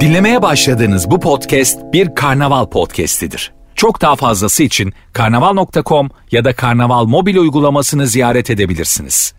[0.00, 3.52] Dinlemeye başladığınız bu podcast bir karnaval podcastidir.
[3.74, 9.34] Çok daha fazlası için karnaval.com ya da karnaval mobil uygulamasını ziyaret edebilirsiniz.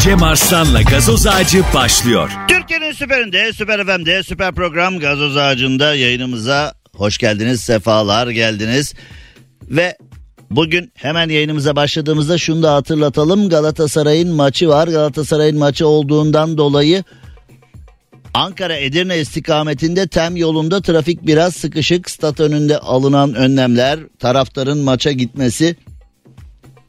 [0.00, 2.30] Cem Arslan'la gazoz ağacı başlıyor.
[2.48, 8.94] Türkiye'nin süperinde, süper FM'de, süper program Gazoz Ağacı'nda yayınımıza hoş geldiniz, sefalar geldiniz.
[9.62, 9.96] Ve
[10.50, 13.48] bugün hemen yayınımıza başladığımızda şunu da hatırlatalım.
[13.48, 14.88] Galatasaray'ın maçı var.
[14.88, 17.04] Galatasaray'ın maçı olduğundan dolayı
[18.34, 22.10] Ankara Edirne istikametinde tem yolunda trafik biraz sıkışık.
[22.10, 25.76] Stat önünde alınan önlemler, taraftarın maça gitmesi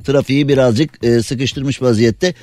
[0.04, 2.34] trafiği birazcık e, sıkıştırmış vaziyette.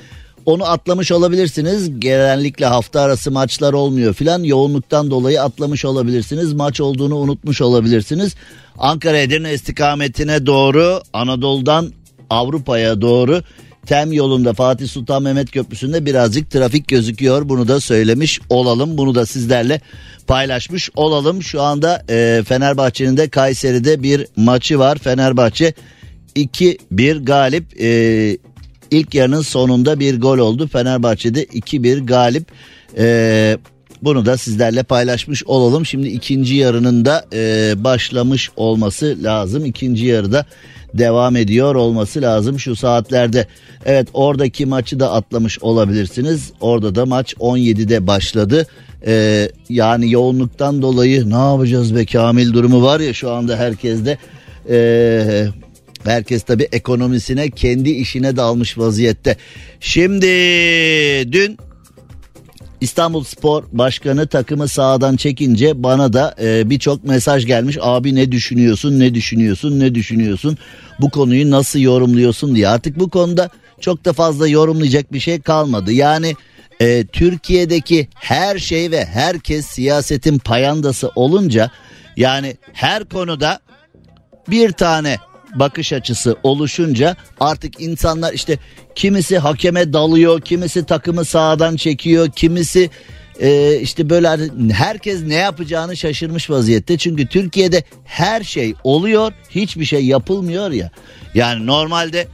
[0.45, 1.99] Onu atlamış olabilirsiniz.
[1.99, 4.43] Genellikle hafta arası maçlar olmuyor filan.
[4.43, 6.53] Yoğunluktan dolayı atlamış olabilirsiniz.
[6.53, 8.35] Maç olduğunu unutmuş olabilirsiniz.
[8.77, 11.91] Ankara Edirne istikametine doğru Anadolu'dan
[12.29, 13.41] Avrupa'ya doğru
[13.85, 17.49] Tem yolunda Fatih Sultan Mehmet Köprüsü'nde birazcık trafik gözüküyor.
[17.49, 18.97] Bunu da söylemiş olalım.
[18.97, 19.81] Bunu da sizlerle
[20.27, 21.43] paylaşmış olalım.
[21.43, 24.97] Şu anda e, Fenerbahçe'nin de Kayseri'de bir maçı var.
[24.97, 25.73] Fenerbahçe
[26.35, 27.81] 2-1 galip.
[27.81, 28.37] E,
[28.91, 30.67] ilk yarının sonunda bir gol oldu.
[30.67, 32.47] Fenerbahçe'de 2-1 galip.
[32.97, 33.57] E,
[34.01, 35.85] bunu da sizlerle paylaşmış olalım.
[35.85, 39.65] Şimdi ikinci yarının da e, başlamış olması lazım.
[39.65, 40.45] İkinci yarıda
[40.93, 43.47] devam ediyor olması lazım şu saatlerde.
[43.85, 46.51] Evet oradaki maçı da atlamış olabilirsiniz.
[46.61, 48.67] Orada da maç 17'de başladı.
[49.07, 54.17] Ee, yani yoğunluktan dolayı ne yapacağız be Kamil durumu var ya şu anda herkeste.
[54.69, 55.47] Ee,
[56.03, 59.37] herkes tabi ekonomisine kendi işine dalmış vaziyette.
[59.79, 60.27] Şimdi
[61.31, 61.57] dün
[62.83, 67.77] İstanbul Spor Başkanı takımı sağdan çekince bana da e, birçok mesaj gelmiş.
[67.81, 70.57] Abi ne düşünüyorsun, ne düşünüyorsun, ne düşünüyorsun?
[71.01, 72.67] Bu konuyu nasıl yorumluyorsun diye.
[72.67, 75.91] Artık bu konuda çok da fazla yorumlayacak bir şey kalmadı.
[75.91, 76.35] Yani
[76.79, 81.71] e, Türkiye'deki her şey ve herkes siyasetin payandası olunca
[82.17, 83.59] yani her konuda
[84.49, 85.17] bir tane
[85.55, 88.59] bakış açısı oluşunca artık insanlar işte
[88.95, 92.89] kimisi hakeme dalıyor, kimisi takımı sağdan çekiyor, kimisi
[93.39, 94.27] e, işte böyle
[94.73, 96.97] herkes ne yapacağını şaşırmış vaziyette.
[96.97, 100.91] Çünkü Türkiye'de her şey oluyor, hiçbir şey yapılmıyor ya.
[101.33, 102.27] Yani normalde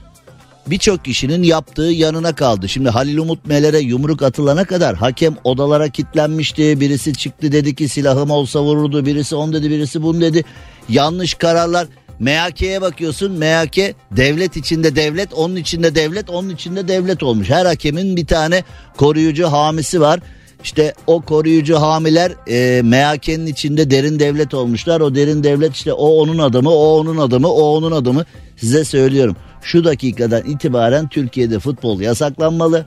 [0.68, 2.70] birçok kişinin yaptığı yanına kaldı.
[2.70, 6.80] Şimdi Halil Umut Meler'e yumruk atılana kadar hakem odalara kilitlenmişti.
[6.80, 9.06] Birisi çıktı dedi ki silahım olsa vururdu.
[9.06, 10.46] Birisi on dedi birisi bunu dedi.
[10.90, 11.88] Yanlış kararlar
[12.20, 17.50] MHK'ye bakıyorsun MHK devlet içinde devlet onun içinde devlet onun içinde devlet olmuş.
[17.50, 18.64] Her hakemin bir tane
[18.98, 20.20] koruyucu hamisi var.
[20.64, 25.02] İşte o koruyucu hamiler e, MHK'nin içinde derin devlet olmuşlar.
[25.02, 28.26] O derin devlet işte o onun adamı, o onun adamı, o onun adamı.
[28.58, 29.36] Size söylüyorum.
[29.62, 32.86] Şu dakikadan itibaren Türkiye'de futbol yasaklanmalı.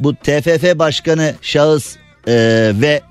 [0.00, 1.96] Bu TFF başkanı şahıs
[2.26, 2.32] e,
[2.74, 3.02] ve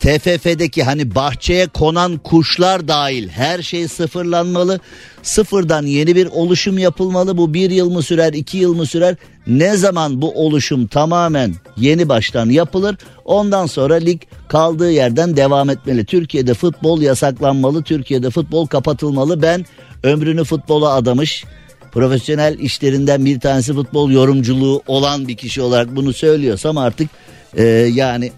[0.00, 4.80] TFF'deki hani bahçeye konan kuşlar dahil her şey sıfırlanmalı.
[5.22, 7.36] Sıfırdan yeni bir oluşum yapılmalı.
[7.36, 9.16] Bu bir yıl mı sürer, iki yıl mı sürer?
[9.46, 12.96] Ne zaman bu oluşum tamamen yeni baştan yapılır?
[13.24, 16.04] Ondan sonra lig kaldığı yerden devam etmeli.
[16.04, 17.82] Türkiye'de futbol yasaklanmalı.
[17.82, 19.42] Türkiye'de futbol kapatılmalı.
[19.42, 19.66] Ben
[20.02, 21.44] ömrünü futbola adamış
[21.92, 27.10] profesyonel işlerinden bir tanesi futbol yorumculuğu olan bir kişi olarak bunu söylüyorsam artık
[27.56, 28.32] e, yani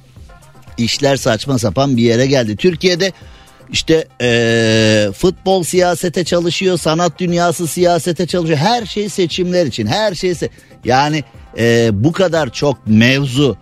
[0.85, 2.57] işler saçma sapan bir yere geldi.
[2.57, 3.13] Türkiye'de
[3.73, 8.59] işte ee, futbol siyasete çalışıyor, sanat dünyası siyasete çalışıyor.
[8.59, 10.49] Her şey seçimler için, her şey se
[10.85, 11.25] yani
[11.59, 13.57] ee, bu kadar çok mevzu,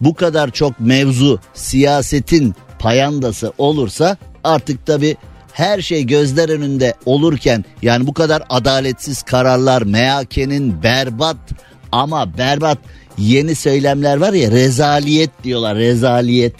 [0.00, 5.16] bu kadar çok mevzu siyasetin payandası olursa artık tabi
[5.52, 11.36] her şey gözler önünde olurken yani bu kadar adaletsiz kararlar MHK'nin berbat
[11.92, 12.78] ama berbat
[13.18, 16.54] yeni söylemler var ya rezaliyet diyorlar rezaliyet.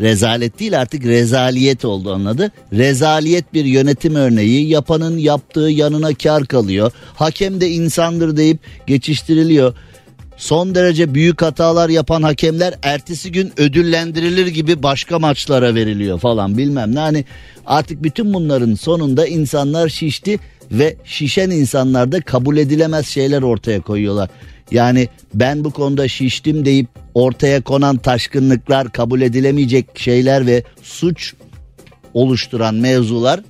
[0.00, 2.52] Rezalet değil artık rezaliyet oldu anladı.
[2.72, 6.92] Rezaliyet bir yönetim örneği yapanın yaptığı yanına kar kalıyor.
[7.14, 9.74] Hakem de insandır deyip geçiştiriliyor.
[10.36, 16.94] Son derece büyük hatalar yapan hakemler ertesi gün ödüllendirilir gibi başka maçlara veriliyor falan bilmem
[16.94, 16.98] ne.
[16.98, 17.24] Hani
[17.66, 20.38] artık bütün bunların sonunda insanlar şişti
[20.70, 24.28] ve şişen insanlar da kabul edilemez şeyler ortaya koyuyorlar.
[24.70, 31.34] Yani ben bu konuda şiştim deyip ortaya konan taşkınlıklar kabul edilemeyecek şeyler ve suç
[32.14, 33.40] oluşturan mevzular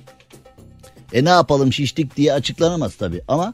[1.13, 3.53] e ne yapalım şiştik diye açıklanamaz tabii ama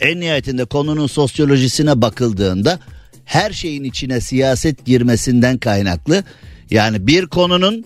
[0.00, 2.78] en nihayetinde konunun sosyolojisine bakıldığında
[3.24, 6.24] her şeyin içine siyaset girmesinden kaynaklı
[6.70, 7.84] yani bir konunun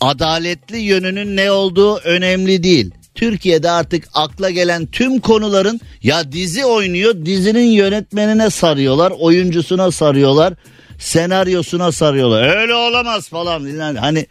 [0.00, 2.90] adaletli yönünün ne olduğu önemli değil.
[3.14, 10.54] Türkiye'de artık akla gelen tüm konuların ya dizi oynuyor dizinin yönetmenine sarıyorlar oyuncusuna sarıyorlar
[10.98, 12.56] senaryosuna sarıyorlar.
[12.60, 13.66] Öyle olamaz falan.
[13.66, 14.26] Yani hani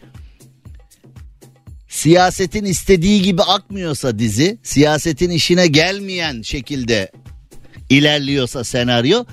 [1.88, 7.12] siyasetin istediği gibi akmıyorsa dizi, siyasetin işine gelmeyen şekilde
[7.90, 9.26] ilerliyorsa senaryo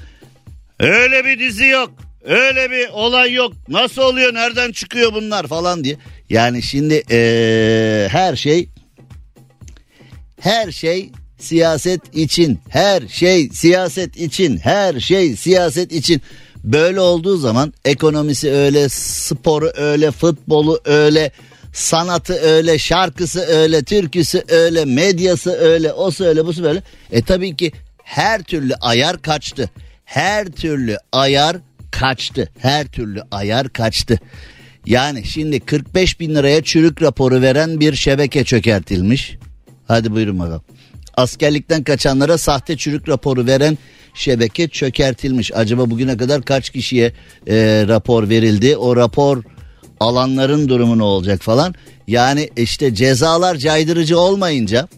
[0.79, 1.91] öyle bir dizi yok.
[2.25, 3.53] Öyle bir olay yok.
[3.69, 4.35] Nasıl oluyor?
[4.35, 5.97] Nereden çıkıyor bunlar falan diye.
[6.31, 8.69] Yani şimdi ee, her şey
[10.41, 12.61] her şey siyaset için.
[12.69, 14.57] Her şey siyaset için.
[14.57, 16.23] Her şey siyaset için.
[16.65, 21.31] Böyle olduğu zaman ekonomisi öyle, sporu öyle, futbolu öyle,
[21.73, 26.83] sanatı öyle, şarkısı öyle, türküsü öyle, medyası öyle, o öyle, bu böyle.
[27.13, 27.73] E tabii ki
[28.05, 29.71] her türlü ayar kaçtı.
[30.05, 31.57] Her türlü ayar
[31.91, 32.49] kaçtı.
[32.59, 34.19] Her türlü ayar kaçtı.
[34.87, 39.39] Yani şimdi 45 bin liraya çürük raporu veren bir şebeke çökertilmiş.
[39.89, 40.63] Hadi buyurun bakalım.
[41.15, 43.79] Askerlikten kaçanlara sahte çürük raporu veren
[44.15, 45.53] şebeke çökertilmiş.
[45.55, 47.13] Acaba bugüne kadar kaç kişiye
[47.47, 48.77] e, rapor verildi?
[48.77, 49.43] O rapor
[50.01, 51.75] alanların durumu ne olacak falan.
[52.07, 54.89] Yani işte cezalar caydırıcı olmayınca,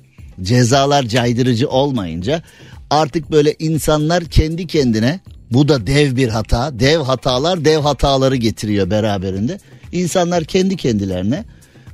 [0.42, 2.42] cezalar caydırıcı olmayınca
[2.90, 5.20] artık böyle insanlar kendi kendine
[5.50, 6.80] bu da dev bir hata.
[6.80, 9.58] Dev hatalar dev hataları getiriyor beraberinde.
[9.92, 11.44] İnsanlar kendi kendilerine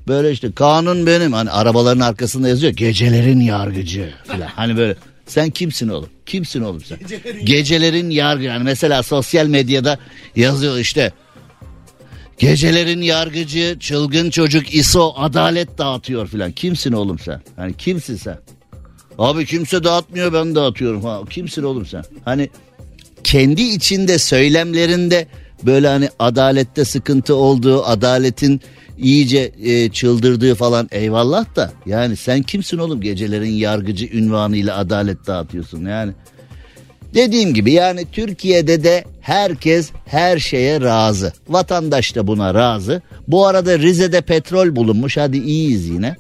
[0.09, 4.41] böyle işte kanun benim hani arabaların arkasında yazıyor gecelerin yargıcı falan.
[4.41, 6.09] Hani böyle sen kimsin oğlum?
[6.27, 6.99] Kimsin oğlum sen?
[6.99, 9.99] Gecelerin, Gecelerin yargı yani mesela sosyal medyada
[10.37, 11.13] yazıyor işte
[12.39, 16.53] Gecelerin yargıcı, çılgın çocuk ISO adalet dağıtıyor filan.
[16.53, 17.43] Kimsin oğlum sen?
[17.57, 18.39] Hani kimsin sen?
[19.19, 21.05] Abi kimse dağıtmıyor ben dağıtıyorum.
[21.05, 22.05] Ha, kimsin oğlum sen?
[22.25, 22.51] Hani
[23.25, 25.27] kendi içinde söylemlerinde
[25.63, 28.61] böyle hani adalette sıkıntı olduğu, adaletin
[28.99, 35.87] iyice e, çıldırdığı falan eyvallah da yani sen kimsin oğlum gecelerin yargıcı ünvanıyla adalet dağıtıyorsun
[35.87, 36.13] yani.
[37.15, 41.33] Dediğim gibi yani Türkiye'de de herkes her şeye razı.
[41.49, 43.03] Vatandaş da buna razı.
[43.29, 46.17] Bu arada Rize'de petrol bulunmuş hadi iyiyiz yine.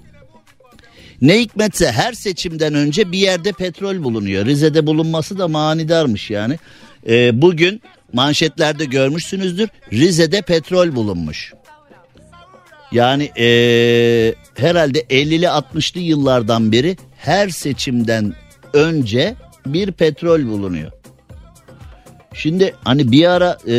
[1.22, 4.46] Ne hikmetse her seçimden önce bir yerde petrol bulunuyor.
[4.46, 6.58] Rize'de bulunması da manidarmış yani.
[7.08, 7.82] Ee, bugün
[8.12, 9.68] manşetlerde görmüşsünüzdür.
[9.92, 11.52] Rize'de petrol bulunmuş.
[12.92, 18.34] Yani ee, herhalde 50'li 60'lı yıllardan beri her seçimden
[18.72, 19.34] önce
[19.66, 20.92] bir petrol bulunuyor.
[22.34, 23.76] Şimdi hani bir ara e,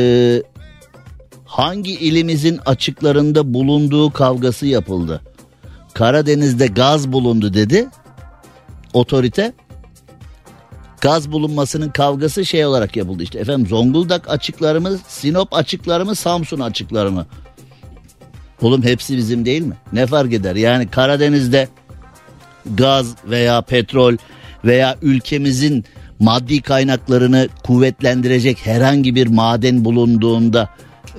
[1.45, 5.21] hangi ilimizin açıklarında bulunduğu kavgası yapıldı.
[5.93, 7.87] Karadeniz'de gaz bulundu dedi
[8.93, 9.53] otorite.
[11.01, 16.59] Gaz bulunmasının kavgası şey olarak yapıldı işte efendim Zonguldak açıkları mı Sinop açıkları mı Samsun
[16.59, 17.25] açıkları mı?
[18.61, 19.75] Oğlum hepsi bizim değil mi?
[19.93, 20.55] Ne fark eder?
[20.55, 21.67] Yani Karadeniz'de
[22.75, 24.17] gaz veya petrol
[24.65, 25.85] veya ülkemizin
[26.19, 30.69] maddi kaynaklarını kuvvetlendirecek herhangi bir maden bulunduğunda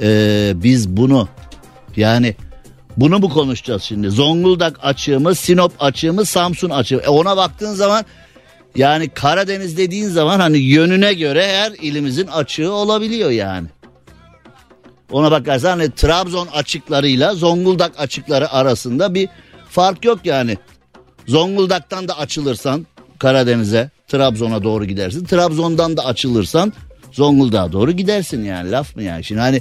[0.02, 1.28] e, biz bunu
[1.96, 2.34] yani
[2.96, 4.10] bunu mu konuşacağız şimdi?
[4.10, 6.96] Zonguldak açığımız, Sinop açığımız, Samsun açığı.
[6.96, 8.04] E ona baktığın zaman
[8.76, 13.68] yani Karadeniz dediğin zaman hani yönüne göre her ilimizin açığı olabiliyor yani.
[15.12, 19.28] Ona bakarsan hani Trabzon açıklarıyla Zonguldak açıkları arasında bir
[19.70, 20.58] fark yok yani.
[21.26, 22.86] Zonguldak'tan da açılırsan
[23.18, 25.24] Karadeniz'e, Trabzon'a doğru gidersin.
[25.24, 26.72] Trabzon'dan da açılırsan
[27.12, 29.24] Zonguldak'a doğru gidersin yani laf mı yani?
[29.24, 29.60] Şimdi hani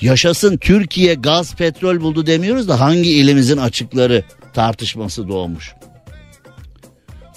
[0.00, 5.72] yaşasın Türkiye gaz petrol buldu demiyoruz da hangi ilimizin açıkları tartışması doğmuş.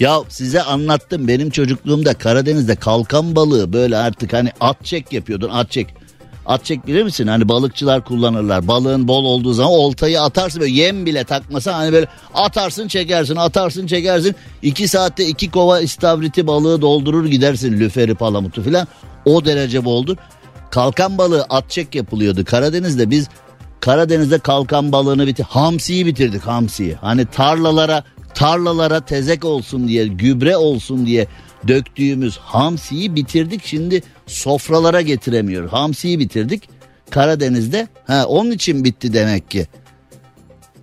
[0.00, 5.70] Ya size anlattım benim çocukluğumda Karadeniz'de kalkan balığı böyle artık hani at çek yapıyordun at
[5.70, 5.94] çek.
[6.46, 7.26] At çek bilir misin?
[7.26, 8.68] Hani balıkçılar kullanırlar.
[8.68, 13.86] Balığın bol olduğu zaman oltayı atarsın böyle yem bile takmasa hani böyle atarsın çekersin atarsın
[13.86, 14.34] çekersin.
[14.62, 18.88] iki saatte iki kova istavriti balığı doldurur gidersin lüferi palamutu filan.
[19.24, 20.16] O derece boldur.
[20.70, 22.44] Kalkan balığı at çek yapılıyordu.
[22.44, 23.28] Karadeniz'de biz
[23.80, 26.94] Karadeniz'de kalkan balığını bitir, hamsiyi bitirdik hamsiyi.
[26.94, 31.26] Hani tarlalara tarlalara tezek olsun diye, gübre olsun diye
[31.68, 33.66] döktüğümüz hamsiyi bitirdik.
[33.66, 35.68] Şimdi sofralara getiremiyor.
[35.68, 36.68] Hamsiyi bitirdik.
[37.10, 37.88] Karadeniz'de.
[38.06, 39.66] Ha onun için bitti demek ki.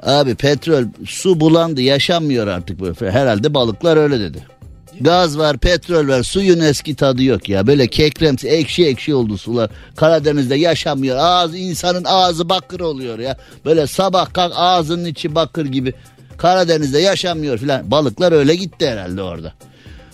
[0.03, 3.11] Abi petrol su bulandı yaşanmıyor artık böyle.
[3.11, 4.53] Herhalde balıklar öyle dedi.
[5.01, 7.67] Gaz var, petrol var, suyun eski tadı yok ya.
[7.67, 9.69] Böyle kekremsi, ekşi ekşi oldu sular.
[9.95, 11.17] Karadeniz'de yaşamıyor.
[11.17, 13.37] Ağız insanın ağzı bakır oluyor ya.
[13.65, 15.93] Böyle sabah kalk ağzının içi bakır gibi.
[16.37, 17.91] Karadeniz'de yaşamıyor filan.
[17.91, 19.53] Balıklar öyle gitti herhalde orada.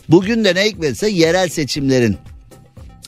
[0.10, 2.18] Bugün de ne hikmetse yerel seçimlerin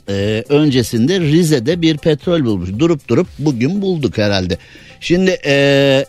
[0.10, 2.70] e, öncesinde Rize'de bir petrol bulmuş.
[2.80, 4.58] Durup durup bugün bulduk herhalde.
[5.00, 6.06] Şimdi e,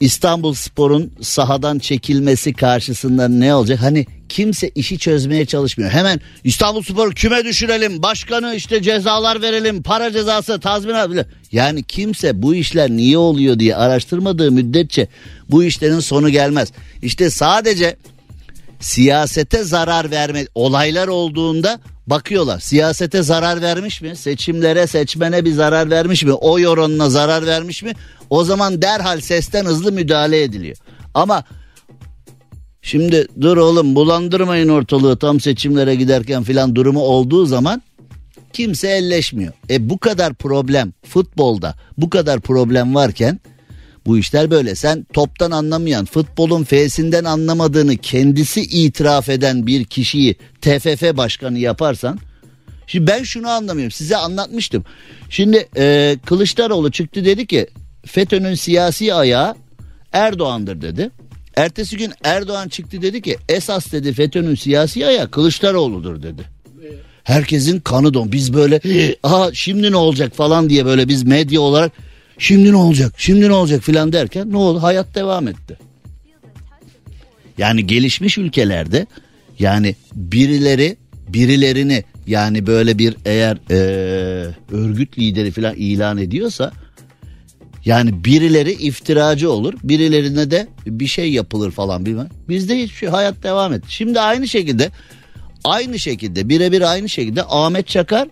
[0.00, 3.78] İstanbul Spor'un sahadan çekilmesi karşısında ne olacak?
[3.82, 5.90] Hani kimse işi çözmeye çalışmıyor.
[5.90, 11.26] Hemen İstanbul Spor küme düşürelim, başkanı işte cezalar verelim, para cezası, tazminat bile.
[11.52, 15.08] Yani kimse bu işler niye oluyor diye araştırmadığı müddetçe
[15.50, 16.72] bu işlerin sonu gelmez.
[17.02, 17.96] İşte sadece
[18.80, 22.60] siyasete zarar verme olaylar olduğunda bakıyorlar.
[22.60, 24.16] Siyasete zarar vermiş mi?
[24.16, 26.32] Seçimlere, seçmene bir zarar vermiş mi?
[26.32, 27.92] O oranına zarar vermiş mi?
[28.30, 30.76] O zaman derhal sesten hızlı müdahale ediliyor.
[31.14, 31.44] Ama
[32.82, 37.82] şimdi dur oğlum bulandırmayın ortalığı tam seçimlere giderken filan durumu olduğu zaman
[38.52, 39.52] kimse elleşmiyor.
[39.70, 43.40] E bu kadar problem futbolda bu kadar problem varken
[44.06, 44.74] bu işler böyle.
[44.74, 52.18] Sen toptan anlamayan, futbolun F'sinden anlamadığını kendisi itiraf eden bir kişiyi TFF başkanı yaparsan
[52.90, 53.90] Şimdi ben şunu anlamıyorum.
[53.90, 54.84] Size anlatmıştım.
[55.30, 57.66] Şimdi e, Kılıçdaroğlu çıktı dedi ki
[58.06, 59.54] FETÖ'nün siyasi ayağı
[60.12, 61.10] Erdoğan'dır dedi.
[61.56, 66.42] Ertesi gün Erdoğan çıktı dedi ki esas dedi FETÖ'nün siyasi ayağı Kılıçdaroğlu'dur dedi.
[67.24, 68.32] Herkesin kanı don.
[68.32, 68.80] Biz böyle
[69.22, 71.92] aha şimdi ne olacak falan diye böyle biz medya olarak
[72.40, 73.14] Şimdi ne olacak?
[73.16, 74.82] Şimdi ne olacak filan derken ne oldu?
[74.82, 75.78] Hayat devam etti.
[77.58, 79.06] Yani gelişmiş ülkelerde
[79.58, 80.96] yani birileri
[81.28, 83.74] birilerini yani böyle bir eğer ee,
[84.72, 86.72] örgüt lideri filan ilan ediyorsa
[87.84, 92.28] yani birileri iftiracı olur birilerine de bir şey yapılır falan bilmem.
[92.48, 93.86] Bizde hiçbir şey hayat devam etti.
[93.88, 94.90] Şimdi aynı şekilde
[95.64, 98.28] aynı şekilde birebir aynı şekilde Ahmet Çakar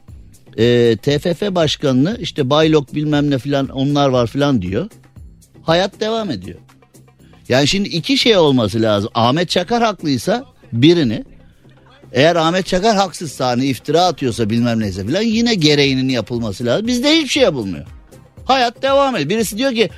[0.56, 4.90] e, TFF başkanını işte baylok bilmem ne filan onlar var filan diyor.
[5.62, 6.58] Hayat devam ediyor.
[7.48, 9.10] Yani şimdi iki şey olması lazım.
[9.14, 11.24] Ahmet Çakar haklıysa birini
[12.12, 16.86] eğer Ahmet Çakar haksızsa hani iftira atıyorsa bilmem neyse filan yine gereğinin yapılması lazım.
[16.86, 17.86] Bizde hiçbir şey yapılmıyor.
[18.44, 19.30] Hayat devam ediyor.
[19.30, 19.90] Birisi diyor ki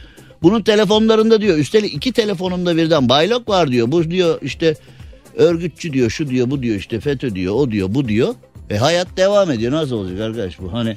[0.43, 3.93] bunun telefonlarında diyor üstelik iki telefonumda birden baylok var diyor.
[3.93, 4.75] Bu diyor işte
[5.37, 8.35] örgütçü diyor şu diyor bu diyor işte FETÖ diyor o diyor bu diyor.
[8.71, 9.73] E hayat devam ediyor.
[9.73, 10.73] Nasıl olacak arkadaş bu?
[10.73, 10.97] Hani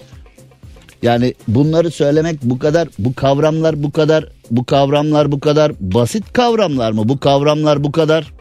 [1.02, 6.92] yani bunları söylemek bu kadar bu kavramlar bu kadar bu kavramlar bu kadar basit kavramlar
[6.92, 7.10] mı?
[7.10, 8.34] Bu kavramlar bu kadar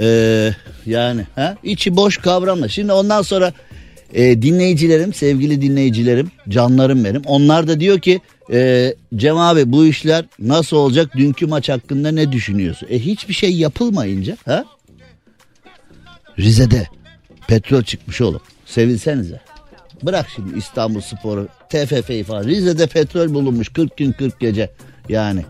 [0.00, 0.50] ee,
[0.86, 1.56] yani ha?
[1.62, 2.68] içi boş kavramlar.
[2.68, 3.52] Şimdi ondan sonra
[4.14, 7.22] e, dinleyicilerim, sevgili dinleyicilerim, canlarım benim.
[7.26, 8.20] Onlar da diyor ki
[8.52, 11.16] e, Cem abi bu işler nasıl olacak?
[11.16, 12.88] Dünkü maç hakkında ne düşünüyorsun?
[12.90, 14.64] E hiçbir şey yapılmayınca ha?
[16.38, 16.86] Rize'de
[17.50, 18.40] Petrol çıkmış oğlum.
[18.66, 19.40] Sevinsenize.
[20.02, 22.44] Bırak şimdi İstanbul Sporu, TFF'yi falan.
[22.44, 24.70] Rize'de petrol bulunmuş 40 gün 40 gece.
[25.08, 25.44] Yani.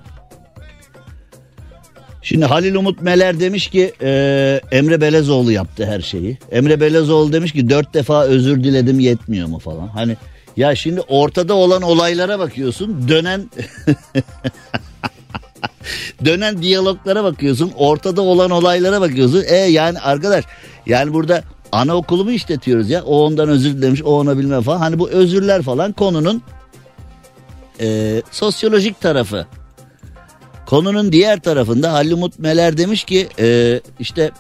[2.22, 6.38] Şimdi Halil Umut Meler demiş ki e, Emre Belezoğlu yaptı her şeyi.
[6.52, 9.88] Emre Belezoğlu demiş ki dört defa özür diledim yetmiyor mu falan.
[9.88, 10.16] Hani
[10.56, 13.50] ya şimdi ortada olan olaylara bakıyorsun dönen
[16.24, 19.44] dönen diyaloglara bakıyorsun ortada olan olaylara bakıyorsun.
[19.48, 20.44] E yani arkadaş
[20.86, 23.02] yani burada anaokulu mu işletiyoruz ya?
[23.04, 24.78] O ondan özür dilemiş, o ona bilmem falan.
[24.78, 26.42] Hani bu özürler falan konunun
[27.80, 29.46] e, sosyolojik tarafı.
[30.66, 34.30] Konunun diğer tarafında Halil Umut Meler demiş ki e, işte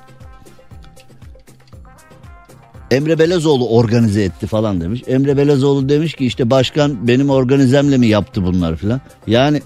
[2.90, 5.02] Emre Belezoğlu organize etti falan demiş.
[5.06, 9.00] Emre Belezoğlu demiş ki işte başkan benim organizemle mi yaptı bunlar falan.
[9.26, 9.62] Yani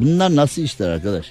[0.00, 1.26] bunlar nasıl işler arkadaş?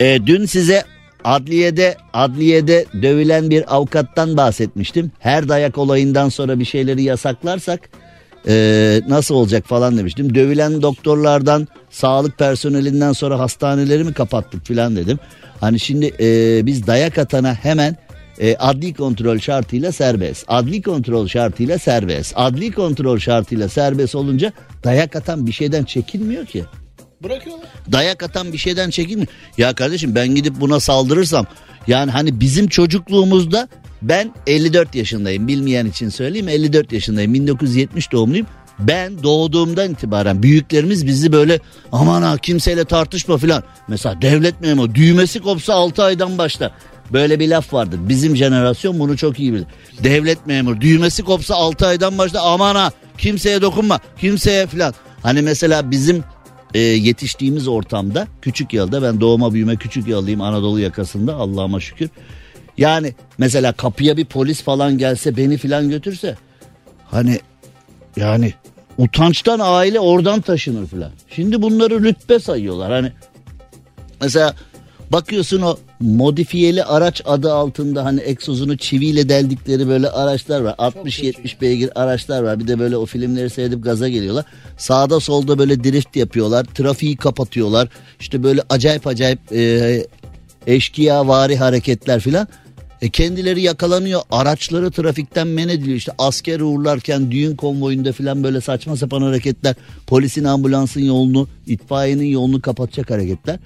[0.00, 0.84] E, dün size
[1.24, 5.12] Adliyede adliyede dövülen bir avukattan bahsetmiştim.
[5.18, 7.90] Her dayak olayından sonra bir şeyleri yasaklarsak
[8.48, 10.34] e, nasıl olacak falan demiştim.
[10.34, 15.18] Dövülen doktorlardan, sağlık personelinden sonra hastaneleri mi kapattık falan dedim.
[15.60, 17.96] Hani şimdi e, biz dayak atana hemen
[18.40, 20.44] e, adli kontrol şartıyla serbest.
[20.48, 22.32] Adli kontrol şartıyla serbest.
[22.36, 24.52] Adli kontrol şartıyla serbest olunca
[24.84, 26.64] dayak atan bir şeyden çekinmiyor ki.
[27.22, 27.66] Bırakıyorlar.
[27.92, 29.28] Dayak atan bir şeyden çekinmiyor.
[29.58, 31.46] Ya kardeşim ben gidip buna saldırırsam
[31.86, 33.68] yani hani bizim çocukluğumuzda
[34.02, 38.46] ben 54 yaşındayım bilmeyen için söyleyeyim 54 yaşındayım 1970 doğumluyum.
[38.78, 41.60] Ben doğduğumdan itibaren büyüklerimiz bizi böyle
[41.92, 43.62] aman ha kimseyle tartışma filan.
[43.88, 46.72] Mesela devlet memuru düğmesi kopsa 6 aydan başla.
[47.12, 48.00] Böyle bir laf vardır.
[48.08, 49.66] Bizim jenerasyon bunu çok iyi bilir.
[50.04, 54.94] Devlet memuru düğmesi kopsa 6 aydan başla aman ha kimseye dokunma kimseye filan.
[55.22, 56.24] Hani mesela bizim
[56.74, 62.10] e, yetiştiğimiz ortamda küçük yılda ben doğuma büyüme küçük yıldayım Anadolu yakasında Allah'ıma şükür.
[62.78, 66.36] Yani mesela kapıya bir polis falan gelse beni filan götürse
[67.10, 67.40] hani
[68.16, 68.54] yani
[68.98, 71.12] utançtan aile oradan taşınır filan.
[71.30, 73.12] Şimdi bunları rütbe sayıyorlar hani
[74.20, 74.54] mesela
[75.12, 80.74] bakıyorsun o modifiyeli araç adı altında hani egzozunu çiviyle deldikleri böyle araçlar var.
[80.78, 82.60] 60-70 beygir araçlar var.
[82.60, 84.44] Bir de böyle o filmleri seyredip gaza geliyorlar.
[84.76, 86.64] Sağda solda böyle drift yapıyorlar.
[86.64, 87.88] Trafiği kapatıyorlar.
[88.20, 90.06] İşte böyle acayip acayip e,
[90.66, 92.48] eşkıya vari hareketler filan.
[93.02, 94.20] E kendileri yakalanıyor.
[94.30, 95.96] Araçları trafikten men ediliyor.
[95.96, 99.74] İşte asker uğurlarken düğün konvoyunda filan böyle saçma sapan hareketler.
[100.06, 103.58] Polisin ambulansın yolunu, itfaiyenin yolunu kapatacak hareketler.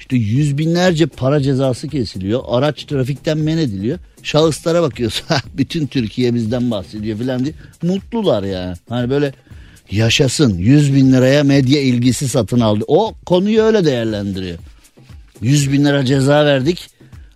[0.00, 2.42] İşte yüz binlerce para cezası kesiliyor.
[2.48, 3.98] Araç trafikten men ediliyor.
[4.22, 5.26] Şahıslara bakıyorsun.
[5.58, 7.54] Bütün Türkiye bizden bahsediyor filan diye.
[7.82, 8.76] Mutlular yani.
[8.88, 9.32] Hani böyle
[9.90, 12.84] yaşasın 100 bin liraya medya ilgisi satın aldı.
[12.86, 14.58] O konuyu öyle değerlendiriyor.
[15.40, 16.90] 100 bin lira ceza verdik.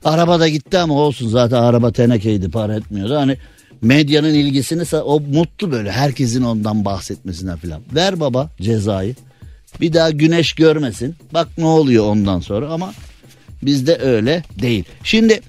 [0.05, 3.17] Araba da gitti ama olsun zaten araba tenekeydi para etmiyordu.
[3.17, 3.37] Hani
[3.83, 7.81] medyanın ilgisini o mutlu böyle herkesin ondan bahsetmesine falan.
[7.95, 9.15] Ver baba cezayı.
[9.81, 11.15] Bir daha güneş görmesin.
[11.33, 12.95] Bak ne oluyor ondan sonra ama
[13.63, 14.85] bizde öyle değil.
[15.05, 15.41] Şimdi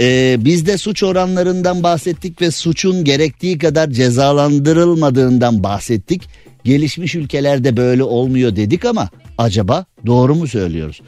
[0.00, 6.22] e, bizde suç oranlarından bahsettik ve suçun gerektiği kadar cezalandırılmadığından bahsettik.
[6.64, 11.00] Gelişmiş ülkelerde böyle olmuyor dedik ama acaba doğru mu söylüyoruz?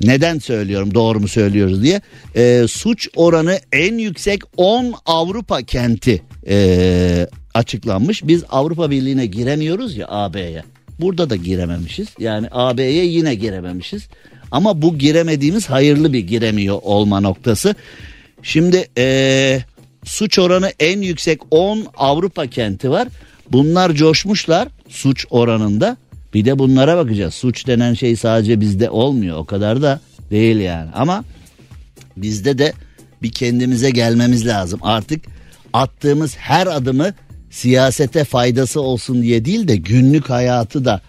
[0.00, 2.00] Neden söylüyorum doğru mu söylüyoruz diye.
[2.36, 8.26] E, suç oranı en yüksek 10 Avrupa kenti e, açıklanmış.
[8.26, 10.62] Biz Avrupa Birliği'ne giremiyoruz ya AB'ye.
[11.00, 12.08] Burada da girememişiz.
[12.18, 14.08] Yani AB'ye yine girememişiz.
[14.50, 17.74] Ama bu giremediğimiz hayırlı bir giremiyor olma noktası.
[18.42, 19.58] Şimdi e,
[20.04, 23.08] suç oranı en yüksek 10 Avrupa kenti var.
[23.52, 25.96] Bunlar coşmuşlar suç oranında.
[26.34, 27.34] Bir de bunlara bakacağız.
[27.34, 29.38] Suç denen şey sadece bizde olmuyor.
[29.38, 30.90] O kadar da değil yani.
[30.94, 31.24] Ama
[32.16, 32.72] bizde de
[33.22, 34.80] bir kendimize gelmemiz lazım.
[34.82, 35.24] Artık
[35.72, 37.14] attığımız her adımı
[37.50, 41.00] siyasete faydası olsun diye değil de günlük hayatı da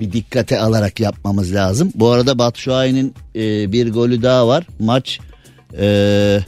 [0.00, 1.92] bir dikkate alarak yapmamız lazım.
[1.94, 4.66] Bu arada Batu Şahin'in e, bir golü daha var.
[4.78, 5.20] Maç
[5.78, 6.40] e,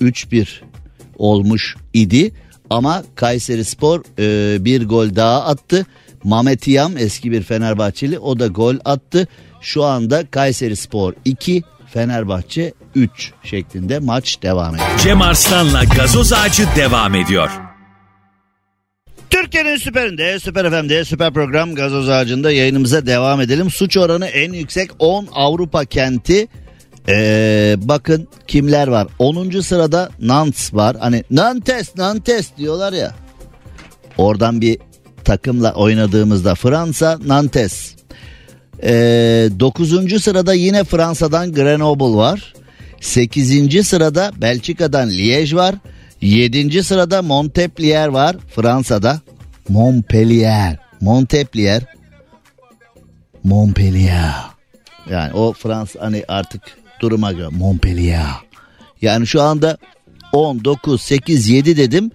[0.00, 0.46] 3-1
[1.16, 2.32] olmuş idi.
[2.70, 5.86] Ama Kayseri Spor e, bir gol daha attı.
[6.24, 9.28] Mamet Yam eski bir Fenerbahçeli o da gol attı.
[9.60, 11.62] Şu anda Kayseri Spor 2
[11.92, 14.98] Fenerbahçe 3 şeklinde maç devam ediyor.
[15.02, 17.73] Cem Arslan'la gazoz ağacı devam ediyor.
[19.34, 23.70] Türkiye'nin süperinde, süper FM'de, süper program gazoz ağacında yayınımıza devam edelim.
[23.70, 26.48] Suç oranı en yüksek 10 Avrupa kenti.
[27.08, 29.08] Ee, bakın kimler var.
[29.18, 29.60] 10.
[29.60, 30.96] sırada Nantes var.
[31.00, 33.14] Hani Nantes, Nantes diyorlar ya.
[34.18, 34.78] Oradan bir
[35.24, 37.94] takımla oynadığımızda Fransa, Nantes.
[38.82, 40.22] Ee, 9.
[40.22, 42.54] sırada yine Fransa'dan Grenoble var.
[43.00, 43.86] 8.
[43.86, 45.74] sırada Belçika'dan Liège var.
[46.20, 46.82] 7.
[46.82, 49.20] sırada Montpellier var Fransa'da.
[49.68, 50.78] Montpellier.
[51.00, 51.82] Montpellier.
[53.44, 54.34] Montpellier.
[55.10, 56.62] Yani o Frans hani artık
[57.00, 58.26] duruma göre Montpellier.
[59.02, 59.78] Yani şu anda
[60.32, 62.10] 10, 9, 8, 7 dedim.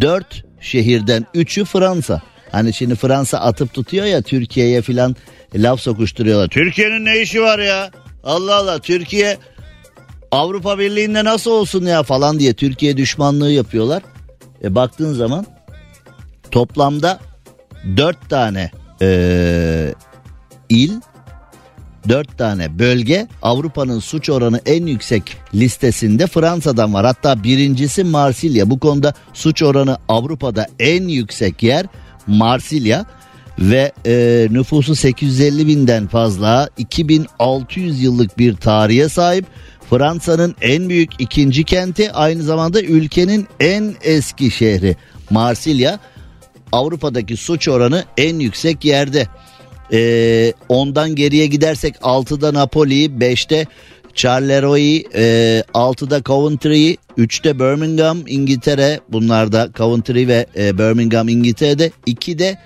[0.00, 2.22] 4 şehirden 3'ü Fransa.
[2.52, 5.16] Hani şimdi Fransa atıp tutuyor ya Türkiye'ye filan
[5.54, 6.48] laf sokuşturuyorlar.
[6.48, 7.90] Türkiye'nin ne işi var ya?
[8.24, 9.38] Allah Allah Türkiye
[10.30, 14.02] Avrupa Birliği'nde nasıl olsun ya falan diye Türkiye düşmanlığı yapıyorlar.
[14.64, 15.46] E baktığın zaman
[16.50, 17.20] toplamda
[17.96, 18.70] dört tane
[19.02, 19.94] e,
[20.68, 20.90] il
[22.08, 25.22] dört tane bölge Avrupa'nın suç oranı en yüksek
[25.54, 27.06] listesinde Fransa'dan var.
[27.06, 28.70] Hatta birincisi Marsilya.
[28.70, 31.86] Bu konuda suç oranı Avrupa'da en yüksek yer
[32.26, 33.06] Marsilya
[33.58, 39.46] ve e, nüfusu 850 binden fazla 2600 yıllık bir tarihe sahip.
[39.90, 44.96] Fransa'nın en büyük ikinci kenti aynı zamanda ülkenin en eski şehri
[45.30, 45.98] Marsilya.
[46.76, 49.26] Avrupa'daki suç oranı en yüksek yerde.
[49.92, 53.66] Ee, ondan geriye gidersek 6'da Napoli, 5'te
[54.14, 59.00] Charleroi, e, 6'da Coventry, 3'te Birmingham İngiltere.
[59.08, 61.90] Bunlar da Coventry ve e, Birmingham İngiltere'de.
[62.06, 62.58] 2'de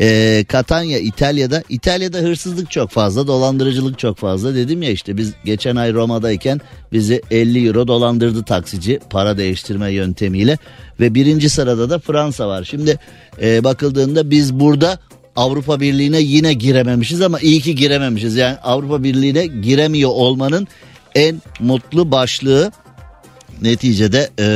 [0.00, 1.62] e, Katanya İtalya'da.
[1.68, 4.54] İtalya'da hırsızlık çok fazla, dolandırıcılık çok fazla.
[4.54, 6.60] Dedim ya işte biz geçen ay Roma'dayken
[6.92, 10.58] bizi 50 euro dolandırdı taksici para değiştirme yöntemiyle.
[11.00, 12.64] Ve birinci sırada da Fransa var.
[12.64, 12.98] Şimdi
[13.42, 14.98] e, bakıldığında biz burada
[15.36, 18.36] Avrupa Birliği'ne yine girememişiz ama iyi ki girememişiz.
[18.36, 20.68] Yani Avrupa Birliği'ne giremiyor olmanın
[21.14, 22.72] en mutlu başlığı
[23.62, 24.46] neticede e,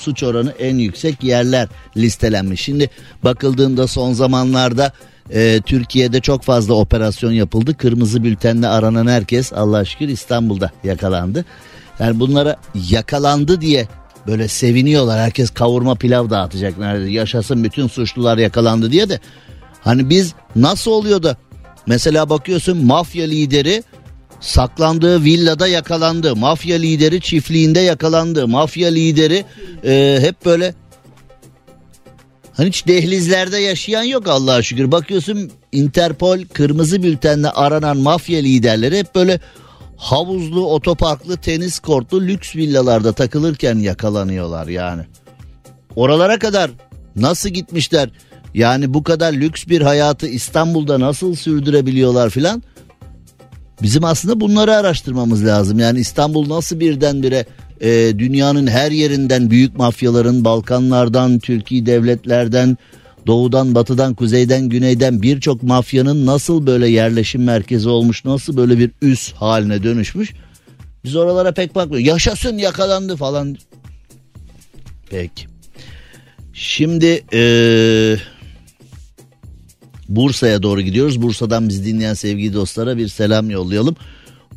[0.00, 2.60] suç oranı en yüksek yerler listelenmiş.
[2.60, 2.90] Şimdi
[3.24, 4.92] bakıldığında son zamanlarda
[5.30, 7.76] e, Türkiye'de çok fazla operasyon yapıldı.
[7.76, 11.44] Kırmızı bültenle aranan herkes Allah şükür İstanbul'da yakalandı.
[11.98, 12.56] Yani bunlara
[12.90, 13.88] yakalandı diye
[14.26, 15.20] böyle seviniyorlar.
[15.20, 19.20] Herkes kavurma pilav dağıtacak nerede yaşasın bütün suçlular yakalandı diye de
[19.80, 21.36] Hani biz nasıl oluyor da
[21.86, 23.82] mesela bakıyorsun mafya lideri
[24.40, 26.36] saklandığı villada yakalandı.
[26.36, 28.48] Mafya lideri çiftliğinde yakalandı.
[28.48, 29.44] Mafya lideri
[29.84, 30.74] e, hep böyle
[32.52, 34.92] hani hiç dehlizlerde yaşayan yok Allah'a şükür.
[34.92, 39.40] Bakıyorsun Interpol kırmızı bültenle aranan mafya liderleri hep böyle
[39.96, 45.02] havuzlu, otoparklı, tenis kortlu lüks villalarda takılırken yakalanıyorlar yani.
[45.96, 46.70] Oralara kadar
[47.16, 48.10] nasıl gitmişler?
[48.54, 52.62] Yani bu kadar lüks bir hayatı İstanbul'da nasıl sürdürebiliyorlar filan?
[53.82, 55.78] Bizim aslında bunları araştırmamız lazım.
[55.78, 57.44] Yani İstanbul nasıl birdenbire
[57.80, 57.88] e,
[58.18, 62.78] dünyanın her yerinden büyük mafyaların Balkanlardan, Türkiye devletlerden,
[63.26, 69.32] doğudan, batıdan, kuzeyden, güneyden birçok mafyanın nasıl böyle yerleşim merkezi olmuş, nasıl böyle bir üs
[69.32, 70.32] haline dönüşmüş.
[71.04, 72.06] Biz oralara pek bakmıyoruz.
[72.06, 73.56] Yaşasın yakalandı falan.
[75.10, 75.46] Peki.
[76.52, 78.16] Şimdi ee,
[80.10, 81.22] Bursa'ya doğru gidiyoruz.
[81.22, 83.96] Bursa'dan biz dinleyen sevgili dostlara bir selam yollayalım.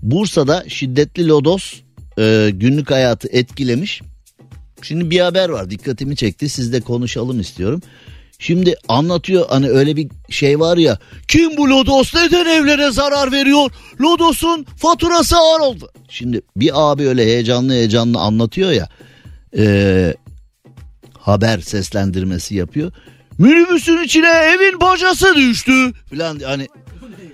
[0.01, 1.73] Bursa'da şiddetli lodos
[2.19, 4.01] e, günlük hayatı etkilemiş.
[4.81, 7.81] Şimdi bir haber var dikkatimi çekti sizle konuşalım istiyorum.
[8.39, 13.71] Şimdi anlatıyor hani öyle bir şey var ya kim bu Lodos neden evlere zarar veriyor?
[14.01, 15.89] Lodos'un faturası ağır oldu.
[16.09, 18.89] Şimdi bir abi öyle heyecanlı heyecanlı anlatıyor ya
[19.57, 20.13] e,
[21.19, 22.91] haber seslendirmesi yapıyor.
[23.37, 26.67] Minibüsün içine evin bacası düştü falan hani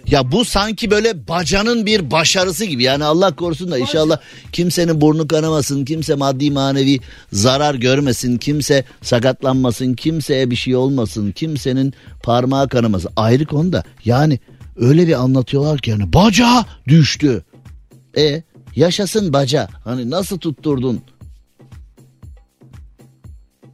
[0.07, 2.83] ya bu sanki böyle bacanın bir başarısı gibi.
[2.83, 4.17] Yani Allah korusun da inşallah
[4.51, 6.99] kimsenin burnu kanamasın, kimse maddi manevi
[7.33, 13.11] zarar görmesin, kimse sakatlanmasın, kimseye bir şey olmasın, kimsenin parmağı kanamasın.
[13.15, 14.39] Ayrı konuda yani
[14.75, 17.43] öyle bir anlatıyorlar ki yani baca düştü.
[18.17, 18.43] E
[18.75, 19.67] yaşasın baca.
[19.83, 21.01] Hani nasıl tutturdun?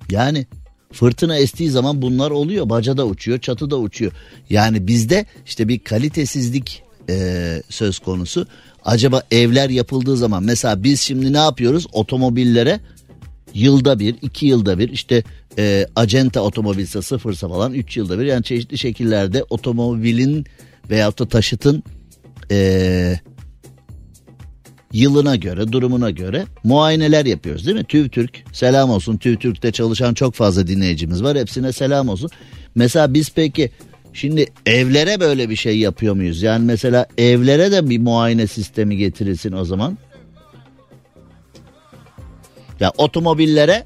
[0.10, 0.48] Yani
[0.96, 2.70] Fırtına estiği zaman bunlar oluyor.
[2.70, 4.12] Baca da uçuyor, çatı da uçuyor.
[4.50, 8.48] Yani bizde işte bir kalitesizlik e, söz konusu.
[8.86, 11.88] Acaba evler yapıldığı zaman mesela biz şimdi ne yapıyoruz?
[11.94, 12.80] Otomobillere
[13.54, 15.24] yılda bir, iki yılda bir işte
[15.58, 20.46] e, acenta otomobilse sıfırsa falan üç yılda bir yani çeşitli şekillerde otomobilin
[20.90, 21.84] veyahut da taşıtın
[22.52, 23.20] e,
[24.96, 27.84] yılına göre durumuna göre muayeneler yapıyoruz değil mi?
[27.84, 32.30] TÜV Türk selam olsun TÜV Türk'te çalışan çok fazla dinleyicimiz var hepsine selam olsun.
[32.76, 33.72] Mesela biz peki
[34.14, 36.42] şimdi evlere böyle bir şey yapıyor muyuz?
[36.42, 39.98] Yani mesela evlere de bir muayene sistemi getirilsin o zaman.
[42.80, 43.86] Ya otomobillere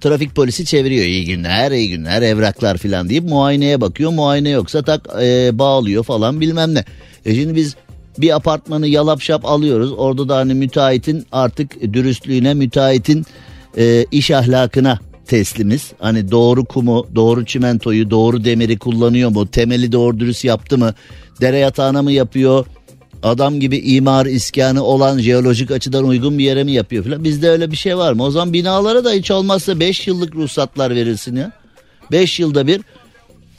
[0.00, 5.08] trafik polisi çeviriyor iyi günler iyi günler evraklar filan deyip muayeneye bakıyor muayene yoksa tak
[5.22, 6.84] e, bağlıyor falan bilmem ne.
[7.26, 7.76] E şimdi biz
[8.20, 9.92] bir apartmanı yalap şap alıyoruz.
[9.92, 13.26] Orada da hani müteahhitin artık dürüstlüğüne, müteahhitin
[13.78, 15.92] e, iş ahlakına teslimiz.
[15.98, 19.46] Hani doğru kumu, doğru çimentoyu, doğru demiri kullanıyor mu?
[19.46, 20.94] Temeli doğru dürüst yaptı mı?
[21.40, 22.66] Dere yatağına mı yapıyor?
[23.22, 27.24] Adam gibi imar iskanı olan jeolojik açıdan uygun bir yere mi yapıyor falan.
[27.24, 28.24] Bizde öyle bir şey var mı?
[28.24, 31.52] O zaman binalara da hiç olmazsa 5 yıllık ruhsatlar verilsin ya.
[32.12, 32.80] 5 yılda bir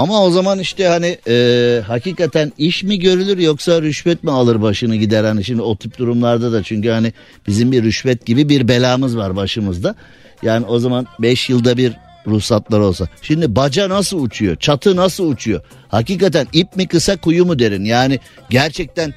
[0.02, 4.96] ama o zaman işte hani e, hakikaten iş mi görülür yoksa rüşvet mi alır başını
[4.96, 7.14] gider hani şimdi o tip durumlarda da çünkü hani
[7.48, 9.96] bizim bir rüşvet gibi bir belamız var başımızda.
[10.44, 11.94] Yani o zaman 5 yılda bir
[12.28, 13.08] ruhsatlar olsa.
[13.22, 14.56] Şimdi baca nasıl uçuyor?
[14.56, 15.62] Çatı nasıl uçuyor?
[15.88, 17.86] Hakikaten ip mi kısa kuyu mu derin?
[17.86, 19.14] Yani gerçekten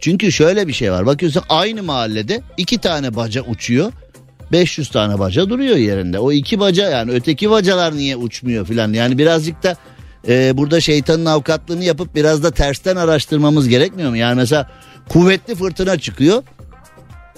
[0.00, 1.06] çünkü şöyle bir şey var.
[1.06, 3.92] Bakıyorsun aynı mahallede iki tane baca uçuyor.
[4.52, 6.18] 500 tane baca duruyor yerinde.
[6.18, 8.92] O iki baca yani öteki bacalar niye uçmuyor filan.
[8.92, 9.76] Yani birazcık da
[10.28, 14.16] e, burada şeytanın avukatlığını yapıp biraz da tersten araştırmamız gerekmiyor mu?
[14.16, 14.70] Yani mesela
[15.08, 16.42] kuvvetli fırtına çıkıyor.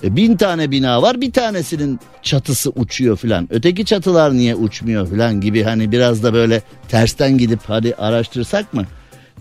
[0.03, 3.49] E, bin tane bina var bir tanesinin çatısı uçuyor filan.
[3.51, 8.85] Öteki çatılar niye uçmuyor filan gibi hani biraz da böyle tersten gidip hadi araştırsak mı?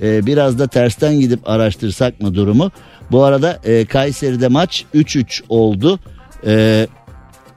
[0.02, 2.72] E, biraz da tersten gidip araştırsak mı durumu?
[3.12, 6.00] Bu arada e, Kayseri'de maç 3-3 oldu.
[6.46, 6.88] E,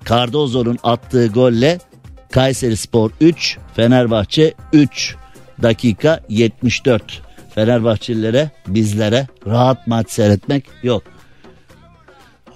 [0.08, 1.78] Cardozo'nun attığı golle
[2.32, 5.16] Kayseri Spor 3, Fenerbahçe 3
[5.62, 7.22] dakika 74.
[7.54, 11.02] Fenerbahçelilere bizlere rahat maç seyretmek yok.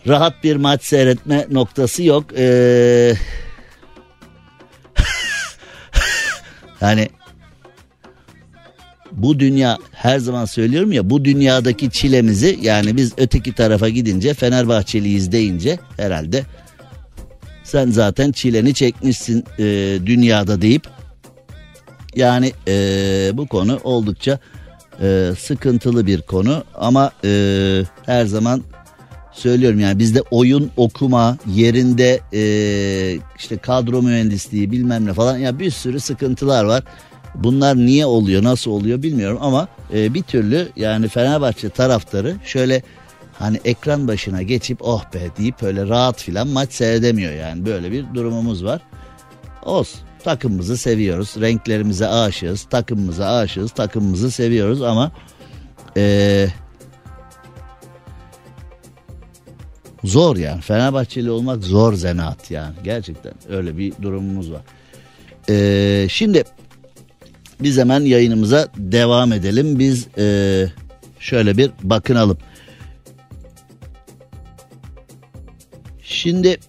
[0.09, 2.25] Rahat bir maç seyretme noktası yok.
[2.37, 3.15] Ee...
[6.81, 7.09] yani
[9.13, 15.33] bu dünya her zaman söylüyorum ya bu dünyadaki çilemizi yani biz öteki tarafa gidince Fenerbahçeliyiz
[15.33, 16.45] deyince herhalde
[17.65, 19.65] sen zaten çileni çekmişsin e,
[20.07, 20.87] dünyada deyip
[22.16, 24.38] yani e, bu konu oldukça
[25.03, 28.62] e, sıkıntılı bir konu ama e, her zaman
[29.33, 32.42] söylüyorum yani bizde oyun okuma yerinde e,
[33.38, 36.85] işte kadro mühendisliği bilmem ne falan ya bir sürü sıkıntılar var.
[37.35, 42.83] Bunlar niye oluyor nasıl oluyor bilmiyorum ama e, bir türlü yani Fenerbahçe taraftarı şöyle
[43.38, 48.05] hani ekran başına geçip oh be deyip öyle rahat filan maç seyredemiyor yani böyle bir
[48.14, 48.81] durumumuz var.
[49.62, 51.35] Olsun takımımızı seviyoruz.
[51.40, 52.64] Renklerimize aşığız.
[52.64, 53.70] Takımımıza aşığız.
[53.70, 55.12] Takımımızı seviyoruz ama
[55.96, 56.48] ee,
[60.04, 64.62] Zor yani Fenerbahçeli olmak zor zanaat yani gerçekten öyle bir durumumuz var.
[65.48, 66.44] Ee, şimdi
[67.61, 69.78] biz hemen yayınımıza devam edelim.
[69.78, 70.66] Biz e,
[71.18, 72.38] şöyle bir bakınalım.
[76.02, 76.61] Şimdi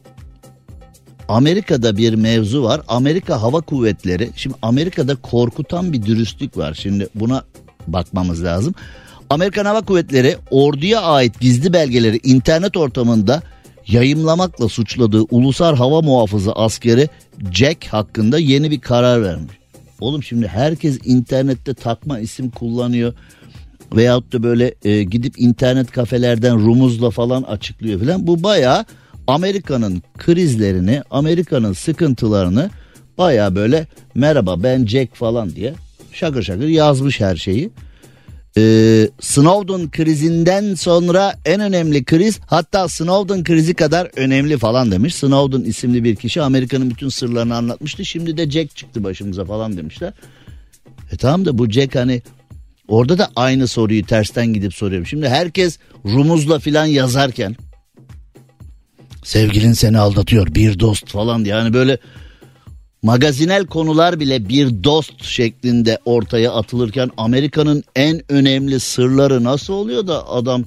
[1.31, 2.81] Amerika'da bir mevzu var.
[2.87, 4.29] Amerika Hava Kuvvetleri.
[4.35, 6.73] Şimdi Amerika'da korkutan bir dürüstlük var.
[6.73, 7.43] Şimdi buna
[7.87, 8.75] bakmamız lazım.
[9.29, 13.41] Amerikan Hava Kuvvetleri orduya ait gizli belgeleri internet ortamında
[13.87, 17.09] yayımlamakla suçladığı Ulusal Hava Muhafızı askeri
[17.51, 19.53] Jack hakkında yeni bir karar vermiş.
[19.99, 23.13] Oğlum şimdi herkes internette takma isim kullanıyor
[23.95, 28.27] veyahut da böyle e, gidip internet kafelerden rumuzla falan açıklıyor falan.
[28.27, 28.85] Bu baya
[29.27, 32.69] Amerika'nın krizlerini, Amerika'nın sıkıntılarını
[33.17, 35.73] baya böyle merhaba ben Jack falan diye
[36.13, 37.69] şakır şakır yazmış her şeyi.
[38.57, 45.15] Ee, Snowden krizinden sonra en önemli kriz hatta Snowden krizi kadar önemli falan demiş.
[45.15, 48.05] Snowden isimli bir kişi Amerika'nın bütün sırlarını anlatmıştı.
[48.05, 50.13] Şimdi de Jack çıktı başımıza falan demişler.
[51.11, 52.21] E tamam da bu Jack hani
[52.87, 55.07] orada da aynı soruyu tersten gidip soruyorum.
[55.07, 57.55] Şimdi herkes rumuzla filan yazarken
[59.23, 61.97] sevgilin seni aldatıyor bir dost falan diye hani böyle
[63.01, 70.29] magazinel konular bile bir dost şeklinde ortaya atılırken Amerika'nın en önemli sırları nasıl oluyor da
[70.29, 70.63] adam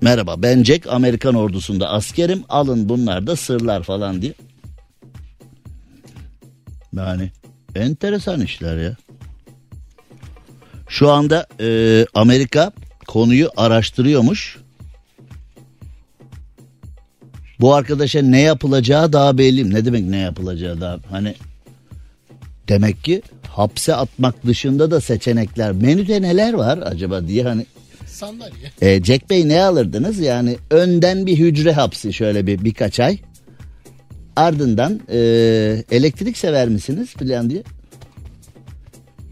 [0.00, 4.34] merhaba ben Jack Amerikan ordusunda askerim alın bunlar da sırlar falan diye.
[6.96, 7.30] Yani
[7.74, 8.96] enteresan işler ya.
[10.88, 12.72] Şu anda e, Amerika
[13.06, 14.61] konuyu araştırıyormuş.
[17.62, 19.74] Bu arkadaşa ne yapılacağı daha belli.
[19.74, 21.34] Ne demek ne yapılacağı daha hani
[22.68, 25.72] demek ki hapse atmak dışında da seçenekler.
[25.72, 27.66] Menüde neler var acaba diye hani
[28.06, 28.70] Sandalye.
[28.80, 30.18] e, Jack Bey ne alırdınız?
[30.18, 33.18] Yani önden bir hücre hapsi şöyle bir birkaç ay.
[34.36, 35.18] Ardından e,
[35.90, 37.62] elektrik sever misiniz falan diye.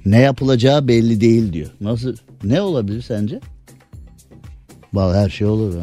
[0.05, 1.71] Ne yapılacağı belli değil diyor.
[1.81, 3.41] Nasıl ne olabilir sence?
[4.93, 5.75] Bak her şey olur.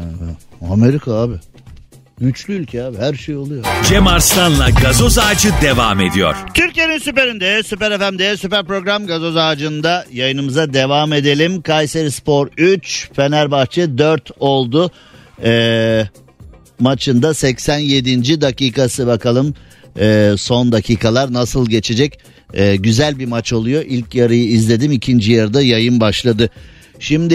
[0.70, 1.34] Amerika abi.
[2.20, 3.64] Güçlü ülke abi her şey oluyor.
[3.88, 6.34] Cem Arslan'la gazoz ağacı devam ediyor.
[6.54, 11.62] Türkiye'nin süperinde, süper FM'de, süper program gazoz ağacında yayınımıza devam edelim.
[11.62, 14.90] Kayseri Spor 3, Fenerbahçe 4 oldu.
[15.42, 16.04] Ee,
[16.80, 18.40] maçında 87.
[18.40, 19.54] dakikası bakalım
[19.98, 22.18] ee, son dakikalar nasıl geçecek.
[22.54, 23.84] Ee, güzel bir maç oluyor.
[23.88, 26.50] İlk yarıyı izledim, ikinci yarıda yayın başladı.
[26.98, 27.34] Şimdi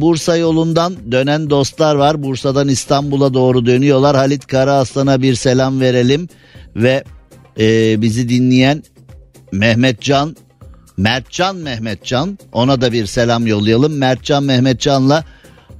[0.00, 2.22] Bursa yolundan dönen dostlar var.
[2.22, 4.16] Bursa'dan İstanbul'a doğru dönüyorlar.
[4.16, 6.28] Halit Karaaslan'a bir selam verelim
[6.76, 7.04] ve
[7.60, 8.82] e, bizi dinleyen
[9.52, 10.36] Mehmetcan,
[10.96, 13.98] Mertcan Mehmetcan ona da bir selam yollayalım.
[13.98, 15.24] Mertcan Mehmetcan'la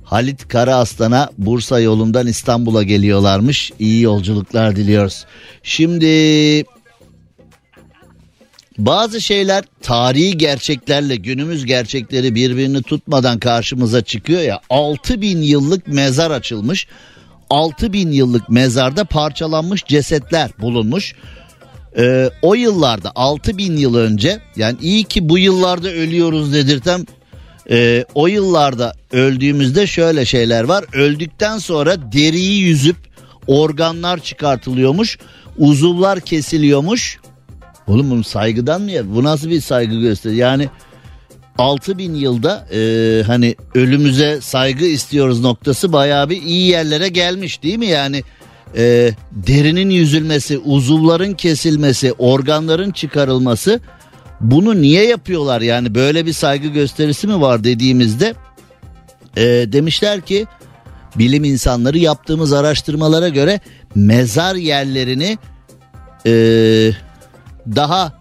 [0.04, 3.72] Halit Karaaslan'a Bursa yolundan İstanbul'a geliyorlarmış.
[3.78, 5.24] İyi yolculuklar diliyoruz.
[5.62, 6.06] Şimdi
[8.78, 16.87] bazı şeyler tarihi gerçeklerle günümüz gerçekleri birbirini tutmadan karşımıza çıkıyor ya 6000 yıllık mezar açılmış
[17.50, 21.14] 6000 yıllık mezarda parçalanmış cesetler bulunmuş.
[21.98, 27.04] Ee, o yıllarda 6000 yıl önce yani iyi ki bu yıllarda ölüyoruz dedirtem
[27.70, 30.84] e, o yıllarda öldüğümüzde şöyle şeyler var.
[30.92, 32.96] Öldükten sonra deriyi yüzüp
[33.46, 35.18] organlar çıkartılıyormuş
[35.58, 37.18] uzuvlar kesiliyormuş
[37.88, 39.14] Oğlum bunu saygıdan mı ya?
[39.14, 40.36] Bu nasıl bir saygı gösteri?
[40.36, 40.68] Yani
[41.58, 47.86] 6000 yılda e, hani ölümüze saygı istiyoruz noktası bayağı bir iyi yerlere gelmiş değil mi?
[47.86, 48.22] Yani
[48.76, 53.80] e, derinin yüzülmesi, uzuvların kesilmesi, organların çıkarılması
[54.40, 55.60] bunu niye yapıyorlar?
[55.60, 58.34] Yani böyle bir saygı gösterisi mi var dediğimizde
[59.36, 59.42] e,
[59.72, 60.46] demişler ki
[61.16, 63.60] bilim insanları yaptığımız araştırmalara göre
[63.94, 65.38] mezar yerlerini
[66.26, 66.32] e,
[67.66, 68.12] daha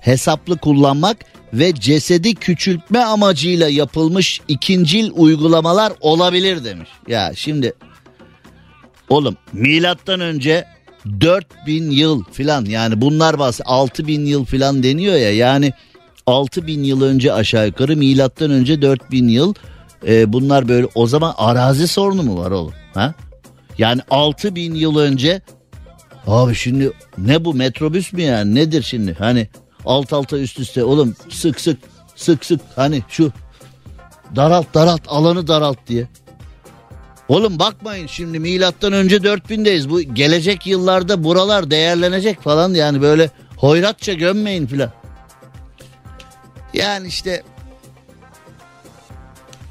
[0.00, 1.16] hesaplı kullanmak
[1.52, 6.88] ve cesedi küçültme amacıyla yapılmış ikincil uygulamalar olabilir demiş.
[7.08, 7.72] Ya şimdi
[9.08, 10.64] oğlum milattan önce
[11.20, 15.72] 4000 yıl filan yani bunlar bahs 6000 yıl filan deniyor ya yani
[16.26, 19.54] 6000 yıl önce aşağı yukarı milattan önce 4000 yıl
[20.06, 23.14] e, bunlar böyle o zaman arazi sorunu mu var oğlum ha?
[23.78, 25.42] Yani 6000 yıl önce
[26.28, 29.48] Abi şimdi ne bu metrobüs mü yani nedir şimdi hani
[29.84, 31.78] alt alta üst üste oğlum sık sık
[32.16, 33.32] sık sık hani şu
[34.36, 36.08] daralt daralt alanı daralt diye.
[37.28, 44.12] Oğlum bakmayın şimdi milattan önce 4000'deyiz bu gelecek yıllarda buralar değerlenecek falan yani böyle hoyratça
[44.12, 44.92] gömmeyin filan.
[46.74, 47.42] Yani işte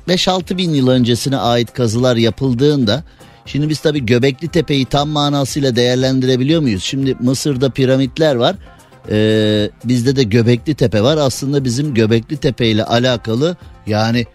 [0.08, 3.04] 5-6 bin yıl öncesine ait kazılar yapıldığında
[3.48, 6.84] Şimdi biz tabii Göbekli Tepe'yi tam manasıyla değerlendirebiliyor muyuz?
[6.84, 8.56] Şimdi Mısır'da piramitler var.
[9.12, 11.18] Ee, bizde de Göbekli Tepe var.
[11.18, 13.58] Aslında bizim Göbekli Tepe ile alakalı
[13.88, 14.26] yani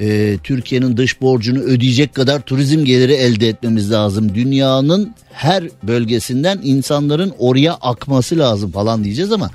[0.00, 4.34] e, Türkiye'nin dış borcunu ödeyecek kadar turizm geliri elde etmemiz lazım.
[4.34, 9.50] Dünyanın her bölgesinden insanların oraya akması lazım falan diyeceğiz ama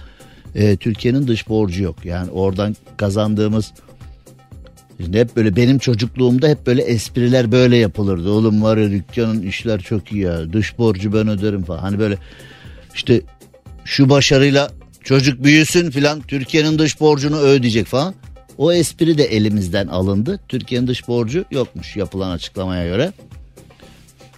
[0.56, 2.06] e, Türkiye'nin dış borcu yok.
[2.06, 3.72] Yani oradan kazandığımız
[5.04, 8.32] Şimdi hep böyle benim çocukluğumda hep böyle espriler böyle yapılırdı.
[8.32, 10.54] Oğlum var ya dükkanın işler çok iyi ya.
[10.54, 11.80] Dış borcu ben öderim falan.
[11.80, 12.18] Hani böyle
[12.96, 13.22] işte
[13.86, 14.72] şu başarıyla
[15.04, 18.14] çocuk büyüsün filan Türkiye'nin dış borcunu ödeyecek falan.
[18.58, 20.40] O espri de elimizden alındı.
[20.50, 23.14] Türkiye'nin dış borcu yokmuş yapılan açıklamaya göre.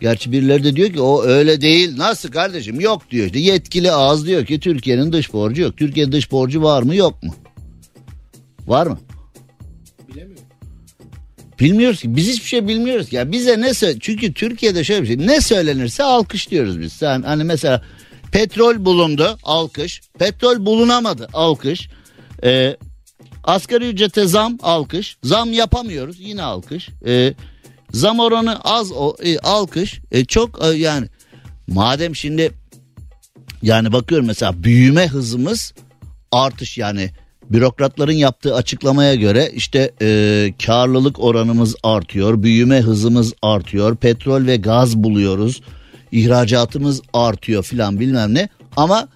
[0.02, 1.98] Gerçi birileri de diyor ki o öyle değil.
[1.98, 2.80] Nasıl kardeşim?
[2.80, 3.26] Yok diyor.
[3.26, 5.78] İşte yetkili ağız diyor ki Türkiye'nin dış borcu yok.
[5.78, 7.36] Türkiye'nin dış borcu var mı yok mu?
[8.68, 9.00] Var mı?
[11.60, 12.16] Bilmiyoruz ki.
[12.16, 13.14] Biz hiçbir şey bilmiyoruz.
[13.14, 15.28] Ya bize ne söyle çünkü Türkiye'de şöyle bir şey.
[15.28, 16.94] Ne söylenirse alkış diyoruz biz.
[16.94, 17.82] Sen hani mesela
[18.32, 20.02] petrol bulundu alkış.
[20.20, 21.90] Petrol bulunamadı alkış.
[22.44, 22.78] Ee,
[23.44, 25.18] asgari ücrete zam alkış.
[25.24, 26.90] Zam yapamıyoruz yine alkış.
[27.06, 27.34] Ee,
[27.96, 30.00] Zam oranı az o e, alkış.
[30.12, 31.08] E, çok e, yani
[31.68, 32.52] madem şimdi
[33.62, 35.74] yani bakıyorum mesela büyüme hızımız
[36.32, 37.10] artış yani
[37.50, 44.98] bürokratların yaptığı açıklamaya göre işte e, karlılık oranımız artıyor, büyüme hızımız artıyor, petrol ve gaz
[44.98, 45.62] buluyoruz,
[46.12, 48.50] ihracatımız artıyor filan bilmem ne.
[48.78, 49.08] Ama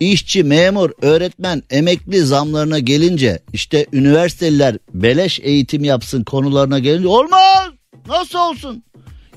[0.00, 7.68] işçi, memur, öğretmen, emekli zamlarına gelince işte üniversiteliler beleş eğitim yapsın konularına gelince olmaz.
[8.08, 8.84] Nasıl olsun?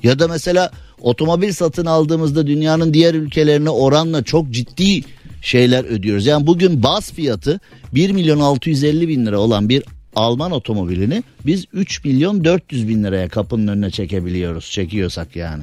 [0.02, 5.02] Ya da mesela otomobil satın aldığımızda dünyanın diğer ülkelerine oranla çok ciddi
[5.44, 6.26] şeyler ödüyoruz.
[6.26, 7.60] Yani bugün bas fiyatı
[7.94, 9.82] 1 milyon 650 bin lira olan bir
[10.16, 14.70] Alman otomobilini biz 3 milyon 400 bin liraya kapının önüne çekebiliyoruz.
[14.70, 15.62] Çekiyorsak yani.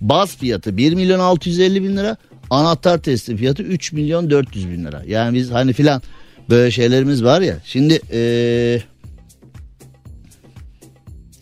[0.00, 2.16] Baz fiyatı 1 milyon 650 bin lira.
[2.50, 5.02] Anahtar testi fiyatı 3 milyon 400 bin lira.
[5.06, 6.02] Yani biz hani filan
[6.50, 7.58] böyle şeylerimiz var ya.
[7.64, 8.82] Şimdi ee,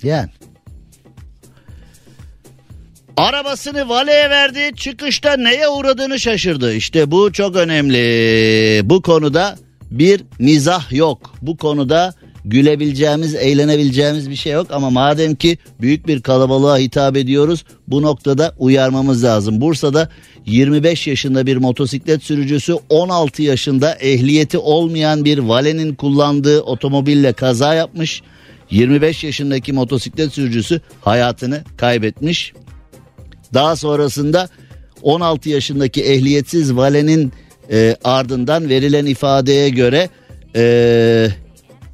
[0.03, 0.29] yani
[3.17, 6.75] Arabasını valeye verdi çıkışta neye uğradığını şaşırdı.
[6.75, 8.01] İşte bu çok önemli.
[8.85, 9.57] Bu konuda
[9.91, 11.35] bir mizah yok.
[11.43, 17.65] Bu konuda gülebileceğimiz, eğlenebileceğimiz bir şey yok ama madem ki büyük bir kalabalığa hitap ediyoruz
[17.89, 19.61] bu noktada uyarmamız lazım.
[19.61, 20.09] Bursa'da
[20.47, 28.23] 25 yaşında bir motosiklet sürücüsü 16 yaşında ehliyeti olmayan bir valenin kullandığı otomobille kaza yapmış.
[28.71, 32.53] 25 yaşındaki motosiklet sürücüsü hayatını kaybetmiş.
[33.55, 34.49] Daha sonrasında
[35.03, 37.33] 16 yaşındaki ehliyetsiz valenin
[37.71, 40.09] e, ardından verilen ifadeye göre
[40.57, 41.29] e,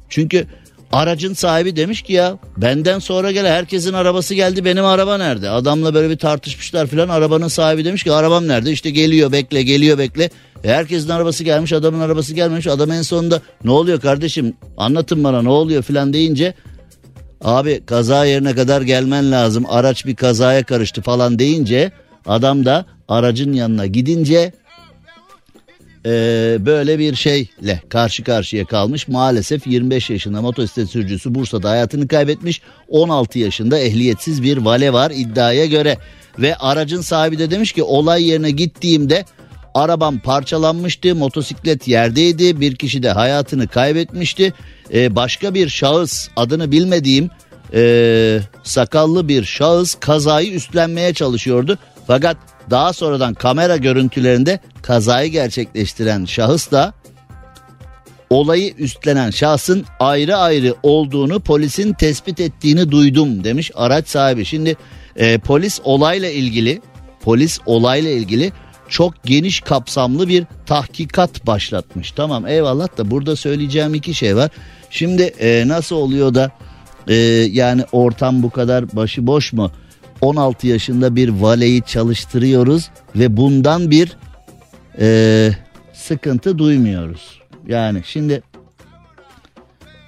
[0.09, 0.47] çünkü
[0.91, 5.49] aracın sahibi demiş ki ya benden sonra gele herkesin arabası geldi benim araba nerede?
[5.49, 8.71] Adamla böyle bir tartışmışlar filan arabanın sahibi demiş ki arabam nerede?
[8.71, 10.29] İşte geliyor bekle geliyor bekle.
[10.63, 12.67] E, herkesin arabası gelmiş adamın arabası gelmemiş.
[12.67, 16.53] Adam en sonunda ne oluyor kardeşim anlatın bana ne oluyor filan deyince
[17.43, 21.91] abi kaza yerine kadar gelmen lazım araç bir kazaya karıştı falan deyince
[22.25, 24.51] adam da aracın yanına gidince
[26.05, 26.11] e,
[26.59, 29.07] böyle bir şeyle karşı karşıya kalmış.
[29.07, 32.61] Maalesef 25 yaşında motosiklet sürücüsü Bursa'da hayatını kaybetmiş.
[32.89, 35.97] 16 yaşında ehliyetsiz bir vale var iddiaya göre.
[36.39, 39.25] Ve aracın sahibi de demiş ki olay yerine gittiğimde
[39.73, 44.53] arabam parçalanmıştı motosiklet yerdeydi bir kişi de hayatını kaybetmişti
[44.93, 47.29] ee, başka bir şahıs adını bilmediğim
[47.73, 51.77] e, sakallı bir şahıs kazayı üstlenmeye çalışıyordu
[52.07, 52.37] fakat
[52.69, 56.93] daha sonradan kamera görüntülerinde kazayı gerçekleştiren şahıs da
[58.29, 64.45] olayı üstlenen şahsın ayrı ayrı olduğunu polisin tespit ettiğini duydum demiş araç sahibi.
[64.45, 64.77] Şimdi
[65.15, 66.81] e, polis olayla ilgili
[67.21, 68.51] polis olayla ilgili
[68.89, 72.11] çok geniş kapsamlı bir tahkikat başlatmış.
[72.11, 74.51] Tamam eyvallah da burada söyleyeceğim iki şey var.
[74.91, 76.51] Şimdi e, nasıl oluyor da
[77.07, 77.15] e,
[77.51, 79.71] yani ortam bu kadar başıboş mu?
[80.21, 84.17] 16 yaşında bir valeyi çalıştırıyoruz ve bundan bir
[84.99, 85.49] e,
[85.93, 87.39] sıkıntı duymuyoruz.
[87.67, 88.41] Yani şimdi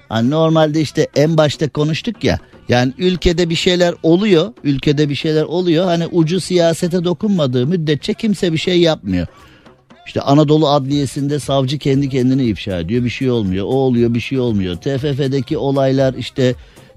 [0.08, 2.38] hani normalde işte en başta konuştuk ya
[2.68, 8.52] yani ülkede bir şeyler oluyor ülkede bir şeyler oluyor hani ucu siyasete dokunmadığı müddetçe kimse
[8.52, 9.26] bir şey yapmıyor.
[10.06, 14.38] İşte Anadolu Adliyesi'nde savcı kendi kendini ifşa ediyor bir şey olmuyor o oluyor bir şey
[14.38, 14.76] olmuyor.
[14.76, 16.54] TFF'deki olaylar işte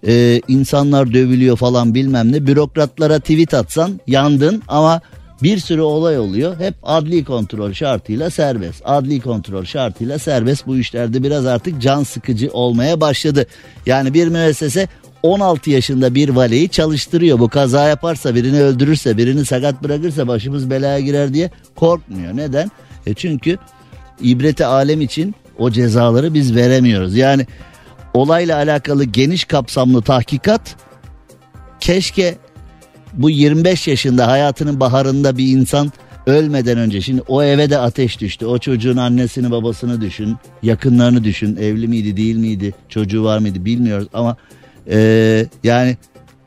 [0.08, 5.02] e, insanlar dövülüyor falan bilmem ne bürokratlara tweet atsan yandın ama
[5.44, 6.60] bir sürü olay oluyor.
[6.60, 8.82] Hep adli kontrol şartıyla serbest.
[8.86, 13.46] Adli kontrol şartıyla serbest bu işlerde biraz artık can sıkıcı olmaya başladı.
[13.86, 14.88] Yani bir müessese
[15.24, 17.40] 16 yaşında bir valeyi çalıştırıyor.
[17.40, 22.38] Bu kaza yaparsa birini öldürürse birini sakat bırakırsa başımız belaya girer diye korkmuyor.
[22.38, 22.72] Neden?
[23.08, 23.58] E çünkü
[24.22, 27.16] ibreti alem için o cezaları biz veremiyoruz.
[27.16, 27.46] Yani
[28.14, 30.76] olayla alakalı geniş kapsamlı tahkikat
[31.80, 32.36] keşke
[33.14, 35.92] bu 25 yaşında hayatının baharında bir insan
[36.28, 38.46] ölmeden önce şimdi o eve de ateş düştü.
[38.46, 41.56] O çocuğun annesini babasını düşün, yakınlarını düşün.
[41.56, 44.38] Evli miydi değil miydi, çocuğu var mıydı bilmiyoruz ama
[44.90, 45.98] e, yani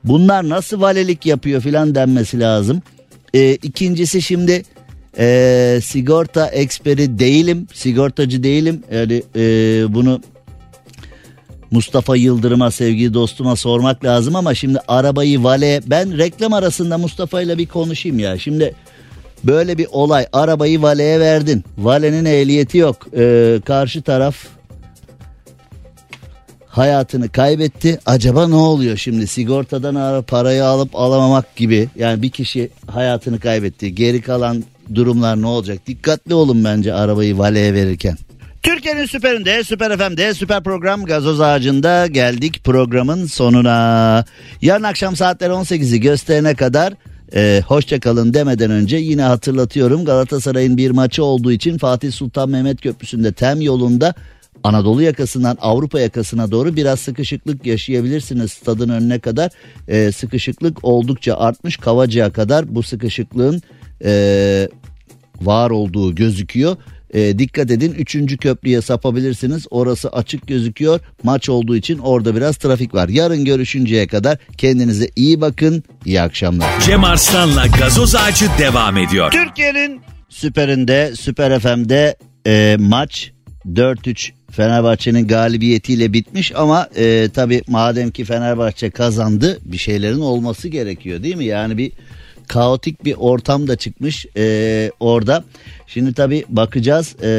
[0.04, 2.82] bunlar nasıl valelik yapıyor filan denmesi lazım.
[3.34, 4.62] E, ikincisi şimdi
[5.18, 8.82] e, sigorta eksperi değilim, sigortacı değilim.
[8.92, 9.42] Yani e,
[9.94, 10.20] bunu
[11.70, 17.58] Mustafa Yıldırım'a sevgili dostuma sormak lazım ama şimdi arabayı vale ben reklam arasında Mustafa ile
[17.58, 18.38] bir konuşayım ya.
[18.38, 18.74] Şimdi
[19.44, 21.64] böyle bir olay arabayı valeye verdin.
[21.78, 23.06] Valenin ehliyeti yok.
[23.16, 24.36] Ee, karşı taraf
[26.66, 27.98] hayatını kaybetti.
[28.06, 31.88] Acaba ne oluyor şimdi sigortadan parayı alıp alamamak gibi.
[31.96, 33.94] Yani bir kişi hayatını kaybetti.
[33.94, 35.86] Geri kalan durumlar ne olacak?
[35.86, 38.16] Dikkatli olun bence arabayı valeye verirken.
[38.62, 44.24] Türkiye'nin süperinde, süper FM'de, süper program gazoz ağacında geldik programın sonuna.
[44.62, 46.94] Yarın akşam saatler 18'i gösterene kadar
[47.34, 52.80] e, hoşça kalın demeden önce yine hatırlatıyorum Galatasaray'ın bir maçı olduğu için Fatih Sultan Mehmet
[52.80, 54.14] Köprüsü'nde tem yolunda
[54.64, 59.50] Anadolu yakasından Avrupa yakasına doğru biraz sıkışıklık yaşayabilirsiniz stadın önüne kadar.
[59.88, 63.62] E, sıkışıklık oldukça artmış Kavacı'ya kadar bu sıkışıklığın
[64.04, 64.68] e,
[65.40, 66.76] var olduğu gözüküyor.
[67.14, 68.36] E, dikkat edin 3.
[68.36, 69.66] köprüye sapabilirsiniz.
[69.70, 71.00] Orası açık gözüküyor.
[71.22, 73.08] Maç olduğu için orada biraz trafik var.
[73.08, 75.82] Yarın görüşünceye kadar kendinize iyi bakın.
[76.04, 76.80] İyi akşamlar.
[76.80, 79.30] Cem Arslan'la gazoz ağacı devam ediyor.
[79.30, 82.16] Türkiye'nin süperinde, süper FM'de
[82.46, 83.32] e, maç
[83.66, 91.22] 4-3 Fenerbahçe'nin galibiyetiyle bitmiş ama e, tabi madem ki Fenerbahçe kazandı bir şeylerin olması gerekiyor
[91.22, 91.44] değil mi?
[91.44, 91.92] Yani bir
[92.50, 95.44] kaotik bir ortam da çıkmış e, orada.
[95.86, 97.30] Şimdi tabi bakacağız e,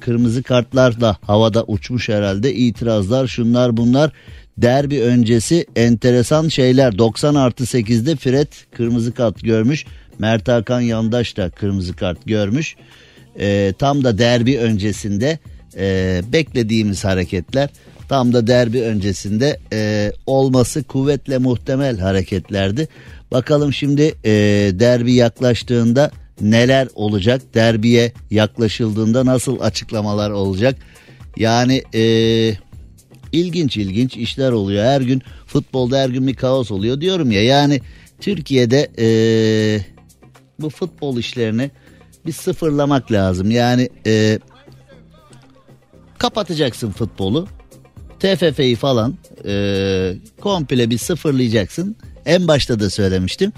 [0.00, 4.12] kırmızı kartlar da havada uçmuş herhalde itirazlar şunlar bunlar.
[4.58, 9.86] Derbi öncesi enteresan şeyler 90 artı 8'de Fred kırmızı kart görmüş.
[10.18, 12.76] Mert Hakan Yandaş da kırmızı kart görmüş.
[13.38, 15.38] E, tam da derbi öncesinde
[15.76, 17.70] e, beklediğimiz hareketler
[18.10, 22.88] tam da derbi öncesinde e, olması kuvvetle muhtemel hareketlerdi.
[23.32, 24.30] Bakalım şimdi e,
[24.74, 26.10] derbi yaklaştığında
[26.40, 27.42] neler olacak?
[27.54, 30.76] Derbiye yaklaşıldığında nasıl açıklamalar olacak?
[31.36, 32.02] Yani e,
[33.32, 34.84] ilginç ilginç işler oluyor.
[34.84, 37.44] Her gün futbolda her gün bir kaos oluyor diyorum ya.
[37.44, 37.80] Yani
[38.20, 39.08] Türkiye'de e,
[40.60, 41.70] bu futbol işlerini
[42.26, 43.50] bir sıfırlamak lazım.
[43.50, 44.38] Yani e,
[46.18, 47.48] kapatacaksın futbolu.
[48.20, 49.14] TFF'yi falan
[49.46, 51.96] e, komple bir sıfırlayacaksın.
[52.26, 53.52] En başta da söylemiştim.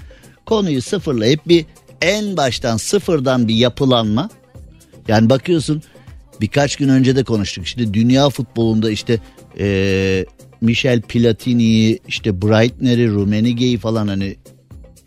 [0.47, 1.67] Konuyu sıfırlayıp bir
[2.03, 4.31] en baştan sıfırdan bir yapılanma.
[5.09, 5.83] Yani bakıyorsun
[6.41, 7.67] birkaç gün önce de konuştuk.
[7.67, 9.19] İşte dünya futbolunda işte
[9.59, 10.27] e,
[10.61, 14.37] Michel Platini'yi işte Breitner'i, Rummenigge'yi falan hani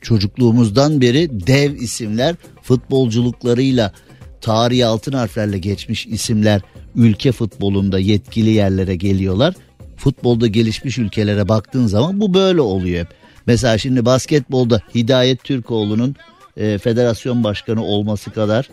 [0.01, 3.93] çocukluğumuzdan beri dev isimler futbolculuklarıyla
[4.41, 6.61] tarihi altın harflerle geçmiş isimler
[6.95, 9.55] ülke futbolunda yetkili yerlere geliyorlar.
[9.97, 13.07] Futbolda gelişmiş ülkelere baktığın zaman bu böyle oluyor hep.
[13.47, 16.15] Mesela şimdi basketbolda Hidayet Türkoğlu'nun
[16.57, 18.69] e, federasyon başkanı olması kadar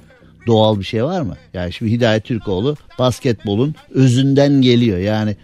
[0.46, 1.36] doğal bir şey var mı?
[1.54, 4.98] Yani şimdi Hidayet Türkoğlu basketbolun özünden geliyor.
[4.98, 5.36] Yani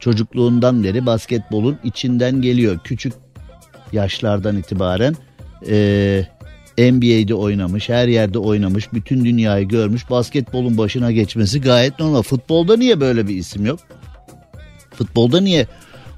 [0.00, 2.78] çocukluğundan beri basketbolun içinden geliyor.
[2.84, 3.12] Küçük
[3.92, 5.16] yaşlardan itibaren
[5.68, 6.26] e,
[6.78, 10.10] NBA'de oynamış, her yerde oynamış, bütün dünyayı görmüş.
[10.10, 12.22] Basketbolun başına geçmesi gayet normal.
[12.22, 13.80] Futbolda niye böyle bir isim yok?
[14.90, 15.66] Futbolda niye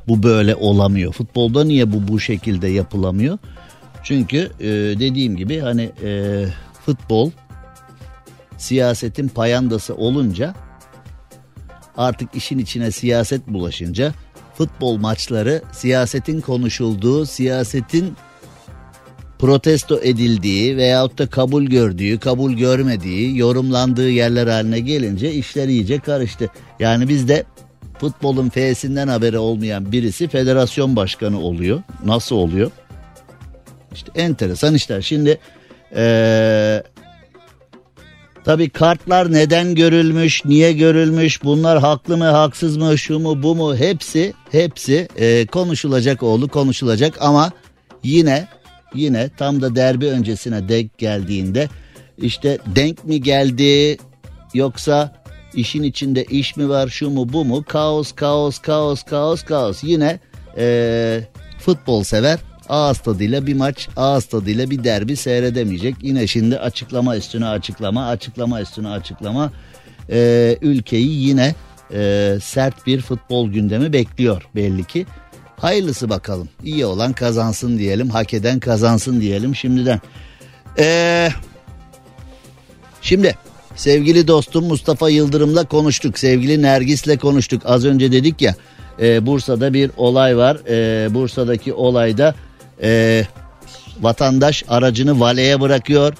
[0.08, 1.12] bu böyle olamıyor?
[1.12, 3.38] Futbolda niye bu bu şekilde yapılamıyor?
[4.02, 4.66] Çünkü e,
[5.00, 6.44] dediğim gibi hani e,
[6.86, 7.30] futbol
[8.58, 10.54] siyasetin payandası olunca
[11.96, 14.12] artık işin içine siyaset bulaşınca
[14.54, 18.16] futbol maçları siyasetin konuşulduğu, siyasetin
[19.38, 26.50] protesto edildiği veyahut da kabul gördüğü, kabul görmediği, yorumlandığı yerler haline gelince işler iyice karıştı.
[26.80, 27.44] Yani bizde
[27.98, 31.82] futbolun F'sinden haberi olmayan birisi federasyon başkanı oluyor.
[32.04, 32.70] Nasıl oluyor?
[33.94, 35.00] İşte enteresan işler.
[35.00, 35.38] Şimdi
[35.96, 36.82] ee,
[38.44, 43.76] tabii kartlar neden görülmüş, niye görülmüş, bunlar haklı mı, haksız mı, şu mu, bu mu
[43.76, 47.52] hepsi hepsi e, konuşulacak oğlu konuşulacak ama
[48.02, 48.48] yine
[48.94, 51.68] yine tam da derbi öncesine denk geldiğinde
[52.18, 53.96] işte denk mi geldi
[54.54, 55.23] yoksa
[55.56, 60.18] işin içinde iş mi var şu mu bu mu kaos kaos kaos kaos kaos yine
[60.56, 61.20] e,
[61.58, 62.38] futbol sever
[62.68, 65.96] ağız tadıyla bir maç, ağız tadıyla bir derbi seyredemeyecek.
[66.02, 69.52] Yine şimdi açıklama üstüne açıklama, açıklama üstüne açıklama.
[70.10, 71.54] E, ülkeyi yine
[71.92, 75.06] e, sert bir futbol gündemi bekliyor belli ki.
[75.56, 76.48] Hayırlısı bakalım.
[76.64, 80.00] İyi olan kazansın diyelim, hak eden kazansın diyelim şimdiden.
[80.78, 81.32] Eee...
[83.02, 83.34] Şimdi
[83.76, 86.18] sevgili dostum Mustafa Yıldırım'la konuştuk.
[86.18, 87.62] Sevgili Nergis'le konuştuk.
[87.64, 88.54] Az önce dedik ya
[89.00, 90.56] e, Bursa'da bir olay var.
[90.68, 92.34] E, Bursa'daki olayda
[92.82, 93.22] e,
[94.00, 96.14] vatandaş aracını valeye bırakıyor.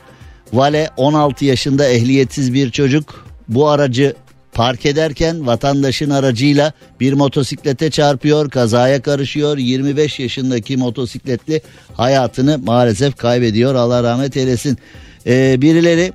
[0.53, 3.27] Vale 16 yaşında ehliyetsiz bir çocuk.
[3.49, 4.15] Bu aracı
[4.53, 9.59] park ederken vatandaşın aracıyla bir motosiklete çarpıyor, kazaya karışıyor.
[9.59, 11.63] 25 yaşındaki motosikletli
[11.95, 13.75] hayatını maalesef kaybediyor.
[13.75, 14.79] Allah rahmet eylesin.
[15.27, 16.13] Ee, birileri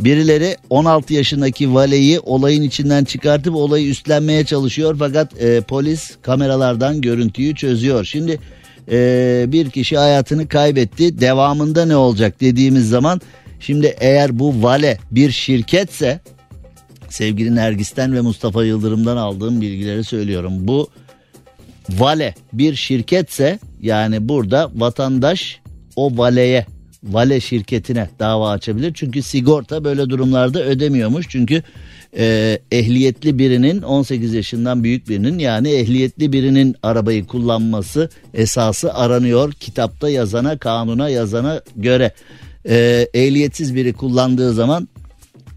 [0.00, 7.54] Birileri 16 yaşındaki valeyi olayın içinden çıkartıp olayı üstlenmeye çalışıyor fakat e, polis kameralardan görüntüyü
[7.54, 8.04] çözüyor.
[8.04, 8.38] Şimdi
[8.90, 13.20] e, bir kişi hayatını kaybetti devamında ne olacak dediğimiz zaman
[13.60, 16.20] şimdi eğer bu vale bir şirketse
[17.08, 20.52] sevgili Nergis'ten ve Mustafa Yıldırım'dan aldığım bilgileri söylüyorum.
[20.58, 20.90] Bu
[21.90, 25.60] vale bir şirketse yani burada vatandaş
[25.96, 26.66] o valeye
[27.04, 28.92] vale şirketine dava açabilir.
[28.94, 31.26] Çünkü sigorta böyle durumlarda ödemiyormuş.
[31.28, 31.62] Çünkü
[32.16, 39.52] e, ehliyetli birinin 18 yaşından büyük birinin yani ehliyetli birinin arabayı kullanması esası aranıyor.
[39.52, 42.12] Kitapta yazana kanuna yazana göre
[42.68, 44.88] e, ehliyetsiz biri kullandığı zaman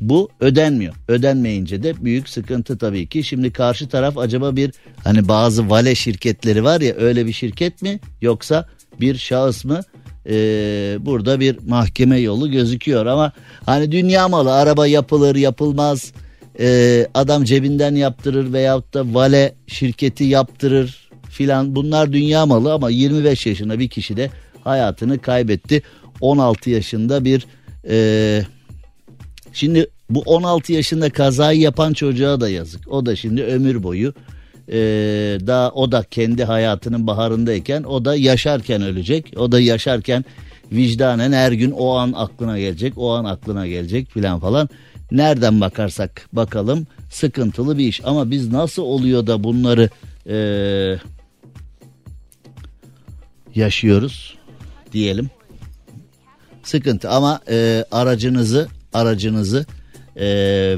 [0.01, 0.93] bu ödenmiyor.
[1.07, 3.23] Ödenmeyince de büyük sıkıntı tabii ki.
[3.23, 4.71] Şimdi karşı taraf acaba bir
[5.03, 8.69] hani bazı vale şirketleri var ya öyle bir şirket mi yoksa
[8.99, 9.81] bir şahıs mı?
[10.29, 13.31] Ee, burada bir mahkeme yolu gözüküyor ama
[13.65, 16.11] hani dünya malı araba yapılır yapılmaz
[16.59, 21.75] ee, adam cebinden yaptırır veyahut da vale şirketi yaptırır filan.
[21.75, 24.29] Bunlar dünya malı ama 25 yaşında bir kişi de
[24.63, 25.81] hayatını kaybetti.
[26.21, 27.47] 16 yaşında bir
[27.89, 28.41] e,
[29.53, 32.87] şimdi bu 16 yaşında kazayı yapan çocuğa da yazık.
[32.87, 34.13] O da şimdi ömür boyu
[34.69, 34.77] e,
[35.47, 39.33] daha o da kendi hayatının baharındayken o da yaşarken ölecek.
[39.37, 40.25] O da yaşarken
[40.71, 44.69] vicdanen her gün o an aklına gelecek, o an aklına gelecek filan falan.
[45.11, 49.89] Nereden bakarsak bakalım sıkıntılı bir iş ama biz nasıl oluyor da bunları
[50.29, 50.37] e,
[53.55, 54.35] yaşıyoruz
[54.93, 55.29] diyelim.
[56.63, 59.65] Sıkıntı ama e, aracınızı aracınızı
[60.15, 60.25] e,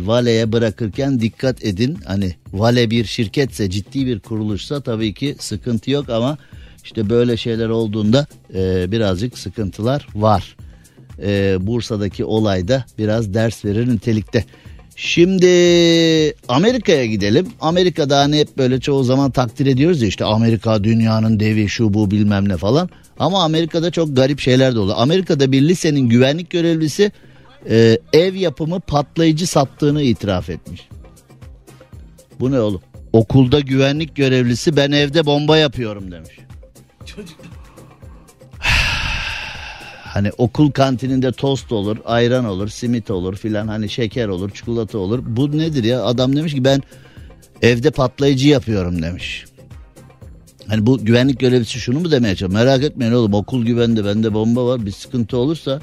[0.02, 1.98] Vale'ye bırakırken dikkat edin.
[2.06, 6.38] Hani Vale bir şirketse ciddi bir kuruluşsa tabii ki sıkıntı yok ama
[6.84, 10.56] işte böyle şeyler olduğunda e, birazcık sıkıntılar var.
[11.24, 14.46] E, Bursa'daki olayda biraz ders verir nitelikte.
[14.96, 15.48] Şimdi
[16.48, 17.48] Amerika'ya gidelim.
[17.62, 22.12] Amerika'da hani hep böyle çoğu zaman takdir ediyoruz ya işte Amerika dünyanın devi şu bu
[22.12, 22.90] bilmem ne falan.
[23.20, 24.98] Ama Amerika'da çok garip şeyler de oluyor.
[25.00, 27.12] Amerika'da bir lisenin güvenlik görevlisi
[27.70, 30.90] e, ev yapımı patlayıcı sattığını itiraf etmiş.
[32.40, 32.82] Bu ne oğlum?
[33.14, 36.40] Okulda güvenlik görevlisi ben evde bomba yapıyorum demiş.
[37.06, 37.38] Çocuk.
[40.04, 45.24] hani okul kantininde tost olur, ayran olur, simit olur filan hani şeker olur, çikolata olur.
[45.26, 46.04] Bu nedir ya?
[46.04, 46.82] Adam demiş ki ben
[47.62, 49.46] evde patlayıcı yapıyorum demiş.
[50.68, 52.66] Hani bu güvenlik görevlisi şunu mu demeye çalışıyor?
[52.66, 55.82] Merak etmeyin oğlum okul güvende bende bomba var bir sıkıntı olursa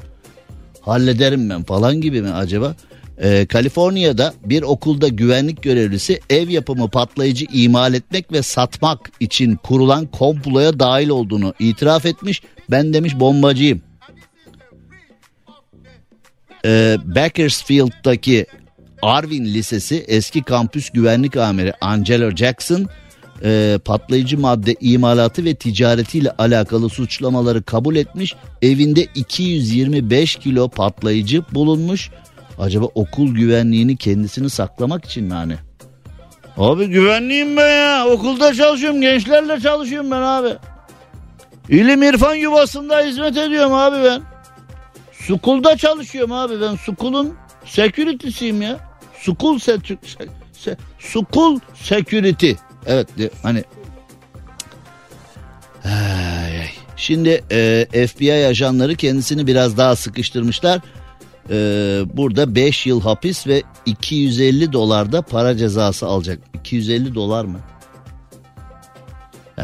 [0.85, 2.75] hallederim ben falan gibi mi acaba?
[3.17, 10.05] Ee, Kaliforniya'da bir okulda güvenlik görevlisi ev yapımı patlayıcı imal etmek ve satmak için kurulan
[10.05, 12.41] komploya dahil olduğunu itiraf etmiş.
[12.71, 13.81] Ben demiş bombacıyım.
[16.65, 18.45] Ee, Bakersfield'daki
[19.01, 22.87] Arvin Lisesi eski kampüs güvenlik amiri Angelo Jackson
[23.43, 28.35] e, patlayıcı madde imalatı ve ticaretiyle alakalı suçlamaları kabul etmiş.
[28.61, 32.09] Evinde 225 kilo patlayıcı bulunmuş.
[32.59, 35.55] Acaba okul güvenliğini kendisini saklamak için mi hani?
[36.57, 38.07] Abi güvenliyim ben ya.
[38.07, 39.01] Okulda çalışıyorum.
[39.01, 40.49] Gençlerle çalışıyorum ben abi.
[41.69, 44.21] İlim irfan yuvasında hizmet ediyorum abi ben.
[45.11, 46.75] Sukulda çalışıyorum abi ben.
[46.75, 47.33] Sukulun
[47.65, 48.79] security'siyim ya.
[49.19, 49.77] Sukul se,
[50.53, 52.51] se, sukul security.
[52.85, 53.07] Evet
[53.43, 53.63] hani
[55.85, 60.81] Ay, Şimdi e, FBI ajanları kendisini biraz daha sıkıştırmışlar.
[61.49, 61.55] E,
[62.13, 66.39] burada 5 yıl hapis ve 250 dolar da para cezası alacak.
[66.53, 67.59] 250 dolar mı?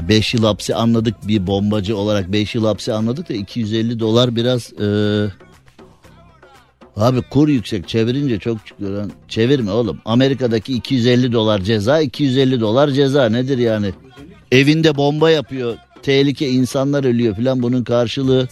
[0.10, 4.74] 5 yıl hapsi anladık bir bombacı olarak 5 yıl hapsi anladık da 250 dolar biraz
[4.74, 4.88] e,
[6.98, 9.10] Abi kur yüksek çevirince çok çıkıyor.
[9.28, 10.00] Çevirme oğlum.
[10.06, 13.92] Amerika'daki 250 dolar ceza 250 dolar ceza nedir yani?
[14.52, 15.78] evinde bomba yapıyor.
[16.04, 18.48] Tehlike insanlar ölüyor filan bunun karşılığı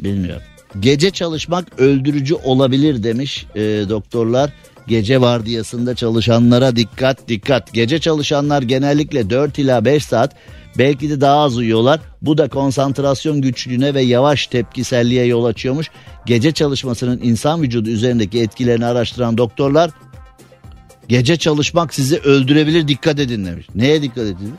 [0.00, 0.42] bilmiyorum.
[0.80, 4.52] Gece çalışmak öldürücü olabilir demiş e, doktorlar.
[4.88, 7.72] Gece vardiyasında çalışanlara dikkat dikkat.
[7.72, 10.36] Gece çalışanlar genellikle 4 ila 5 saat
[10.78, 12.00] belki de daha az uyuyorlar.
[12.22, 15.90] Bu da konsantrasyon güçlüğüne ve yavaş tepkiselliğe yol açıyormuş.
[16.26, 19.90] Gece çalışmasının insan vücudu üzerindeki etkilerini araştıran doktorlar
[21.08, 23.66] gece çalışmak sizi öldürebilir dikkat edin demiş.
[23.74, 24.54] Neye dikkat edin?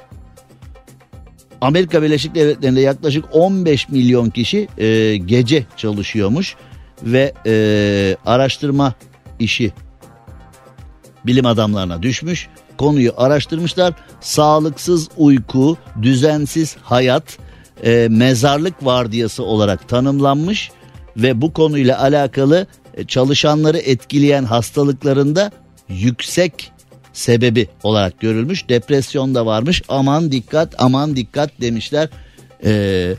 [1.61, 6.55] Amerika Birleşik Devletleri'nde yaklaşık 15 milyon kişi e, gece çalışıyormuş
[7.03, 8.93] ve e, araştırma
[9.39, 9.73] işi
[11.25, 12.47] bilim adamlarına düşmüş.
[12.77, 13.93] Konuyu araştırmışlar.
[14.21, 17.37] Sağlıksız uyku, düzensiz hayat,
[17.83, 20.71] e, mezarlık vardiyası olarak tanımlanmış
[21.17, 25.51] ve bu konuyla alakalı e, çalışanları etkileyen hastalıklarında
[25.89, 26.71] yüksek
[27.13, 28.69] sebebi olarak görülmüş.
[28.69, 29.81] Depresyon da varmış.
[29.89, 32.09] Aman dikkat, aman dikkat demişler.
[32.63, 33.13] Ee,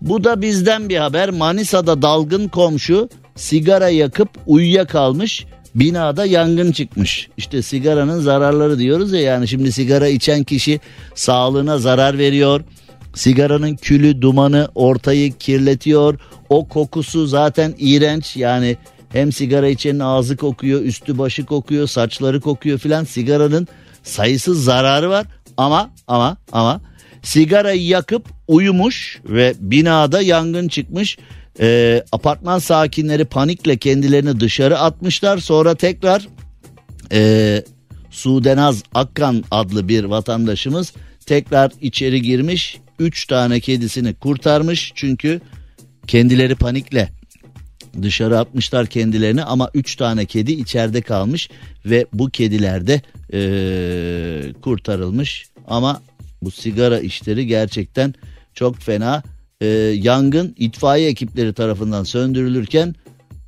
[0.00, 1.30] bu da bizden bir haber.
[1.30, 5.46] Manisa'da dalgın komşu sigara yakıp uyuyakalmış.
[5.74, 7.28] Binada yangın çıkmış.
[7.36, 10.80] İşte sigaranın zararları diyoruz ya yani şimdi sigara içen kişi
[11.14, 12.60] sağlığına zarar veriyor.
[13.14, 16.18] Sigaranın külü, dumanı ortayı kirletiyor.
[16.48, 18.76] O kokusu zaten iğrenç yani
[19.08, 23.04] hem sigara içenin ağzı kokuyor, üstü başı kokuyor, saçları kokuyor filan.
[23.04, 23.68] Sigaranın
[24.02, 26.80] sayısız zararı var ama ama ama
[27.22, 31.18] sigarayı yakıp uyumuş ve binada yangın çıkmış.
[31.60, 35.38] Ee, apartman sakinleri panikle kendilerini dışarı atmışlar.
[35.38, 36.28] Sonra tekrar
[37.12, 37.62] e,
[38.10, 40.92] Sudenaz Akkan adlı bir vatandaşımız
[41.26, 42.78] tekrar içeri girmiş.
[42.98, 45.40] Üç tane kedisini kurtarmış çünkü
[46.06, 47.08] kendileri panikle
[48.02, 51.50] dışarı atmışlar kendilerini ama 3 tane kedi içeride kalmış
[51.86, 56.02] ve bu kediler de ee, kurtarılmış ama
[56.42, 58.14] bu sigara işleri gerçekten
[58.54, 59.22] çok fena
[59.62, 59.66] ee,
[60.02, 62.94] yangın itfaiye ekipleri tarafından söndürülürken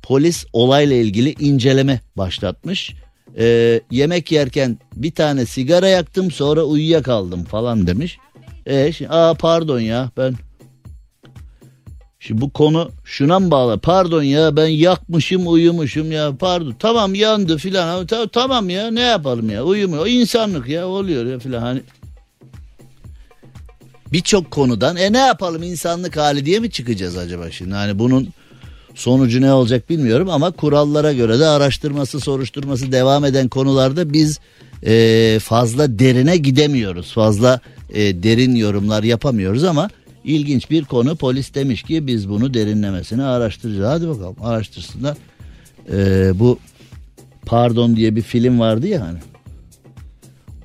[0.03, 2.95] polis olayla ilgili inceleme başlatmış
[3.37, 8.17] ee, yemek yerken bir tane sigara yaktım sonra uyuyakaldım falan demiş.
[8.65, 10.35] E, şimdi, aa pardon ya ben
[12.19, 13.79] Şimdi bu konu şuna mı bağlı?
[13.79, 16.75] Pardon ya ben yakmışım uyumuşum ya pardon.
[16.79, 18.07] Tamam yandı filan.
[18.33, 20.07] Tamam ya ne yapalım ya uyumuyor.
[20.07, 21.61] insanlık ya oluyor ya filan.
[21.61, 21.81] Hani
[24.11, 27.73] birçok konudan e ne yapalım insanlık hali diye mi çıkacağız acaba şimdi?
[27.73, 28.27] Hani bunun
[28.95, 34.39] sonucu ne olacak bilmiyorum ama kurallara göre de araştırması soruşturması devam eden konularda biz
[34.85, 37.13] e, fazla derine gidemiyoruz.
[37.13, 37.59] Fazla
[37.93, 39.89] e, derin yorumlar yapamıyoruz ama
[40.25, 43.87] İlginç bir konu polis demiş ki biz bunu derinlemesine araştıracağız.
[43.87, 45.17] Hadi bakalım araştırsınlar.
[45.91, 46.59] Ee, bu
[47.45, 49.17] Pardon diye bir film vardı ya hani.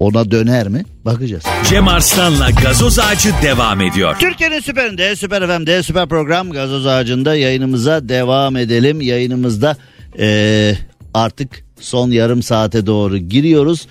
[0.01, 0.85] Ona döner mi?
[1.05, 1.45] Bakacağız.
[1.69, 4.17] Cem Arslan'la gazoz ağacı devam ediyor.
[4.21, 9.01] Türkiye'nin süperinde, süper FM'de, süper program gazoz ağacında yayınımıza devam edelim.
[9.01, 9.77] Yayınımızda
[10.19, 10.75] ee,
[11.15, 13.87] artık son yarım saate doğru giriyoruz.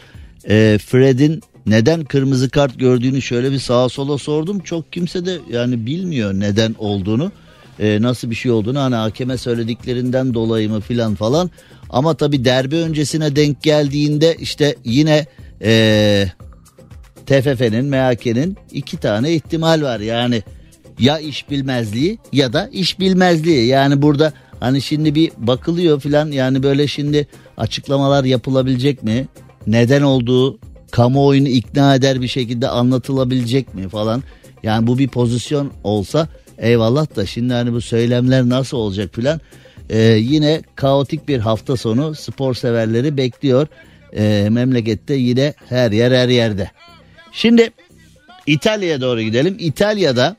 [0.49, 4.59] E, Fred'in neden kırmızı kart gördüğünü şöyle bir sağa sola sordum.
[4.59, 7.31] Çok kimse de yani bilmiyor neden olduğunu.
[7.79, 11.49] E, nasıl bir şey olduğunu hani hakeme söylediklerinden dolayı mı filan falan.
[11.89, 15.25] Ama tabi derbi öncesine denk geldiğinde işte yine
[15.63, 16.25] e,
[17.25, 19.99] TFF'nin MHK'nin iki tane ihtimal var.
[19.99, 20.43] Yani
[20.99, 23.67] ya iş bilmezliği ya da iş bilmezliği.
[23.67, 29.27] Yani burada hani şimdi bir bakılıyor filan yani böyle şimdi açıklamalar yapılabilecek mi?
[29.67, 30.59] Neden olduğu
[30.91, 34.23] kamuoyunu ikna eder bir şekilde anlatılabilecek mi falan.
[34.63, 39.41] Yani bu bir pozisyon olsa eyvallah da şimdi hani bu söylemler nasıl olacak filan.
[39.89, 43.67] Ee, yine kaotik bir hafta sonu spor severleri bekliyor.
[44.13, 46.71] Ee, memlekette yine her yer her yerde.
[47.31, 47.69] Şimdi
[48.47, 49.55] İtalya'ya doğru gidelim.
[49.59, 50.35] İtalya'da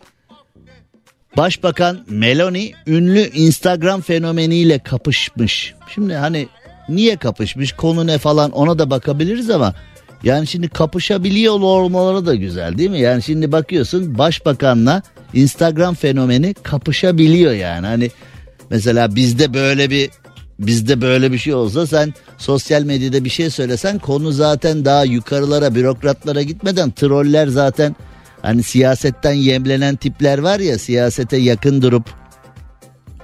[1.37, 5.75] Başbakan Meloni ünlü Instagram fenomeniyle kapışmış.
[5.95, 6.49] Şimdi hani
[6.89, 9.75] niye kapışmış konu ne falan ona da bakabiliriz ama
[10.23, 13.01] yani şimdi kapışabiliyor olmaları da güzel değil mi?
[13.01, 15.03] Yani şimdi bakıyorsun başbakanla
[15.35, 17.87] Instagram fenomeni kapışabiliyor yani.
[17.87, 18.11] Hani
[18.71, 20.11] mesela bizde böyle bir
[20.67, 25.75] bizde böyle bir şey olsa sen sosyal medyada bir şey söylesen konu zaten daha yukarılara
[25.75, 27.97] bürokratlara gitmeden troller zaten
[28.43, 32.05] hani siyasetten yemlenen tipler var ya siyasete yakın durup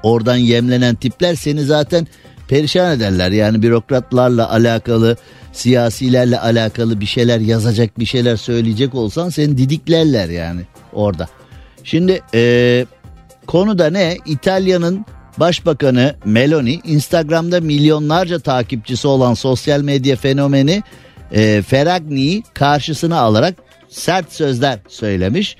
[0.02, 2.06] oradan yemlenen tipler seni zaten
[2.48, 3.30] perişan ederler.
[3.30, 5.16] Yani bürokratlarla alakalı
[5.52, 10.60] siyasilerle alakalı bir şeyler yazacak bir şeyler söyleyecek olsan seni didiklerler yani
[10.92, 11.28] orada.
[11.84, 12.86] Şimdi e,
[13.46, 14.18] konu da ne?
[14.26, 15.06] İtalya'nın
[15.38, 20.82] Başbakanı Meloni Instagram'da milyonlarca takipçisi olan sosyal medya fenomeni
[21.32, 23.54] e, Ferragni'yi karşısına alarak
[23.88, 25.56] sert sözler söylemiş.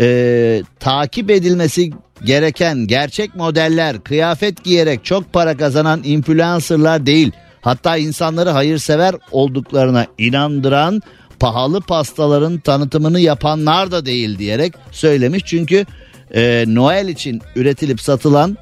[0.00, 1.90] Ee, takip edilmesi
[2.24, 7.32] gereken gerçek modeller kıyafet giyerek çok para kazanan influencerlar değil.
[7.60, 11.02] Hatta insanları hayırsever olduklarına inandıran
[11.40, 15.42] pahalı pastaların tanıtımını yapanlar da değil diyerek söylemiş.
[15.46, 15.86] Çünkü
[16.34, 18.56] e, Noel için üretilip satılan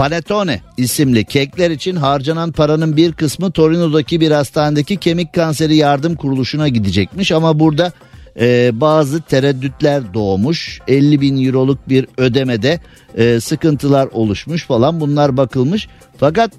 [0.00, 6.68] Panettone isimli kekler için harcanan paranın bir kısmı Torino'daki bir hastanedeki kemik kanseri yardım kuruluşuna
[6.68, 7.32] gidecekmiş.
[7.32, 7.92] Ama burada
[8.40, 10.80] e, bazı tereddütler doğmuş.
[10.88, 12.80] 50 bin euroluk bir ödemede
[13.16, 15.88] e, sıkıntılar oluşmuş falan bunlar bakılmış.
[16.16, 16.52] Fakat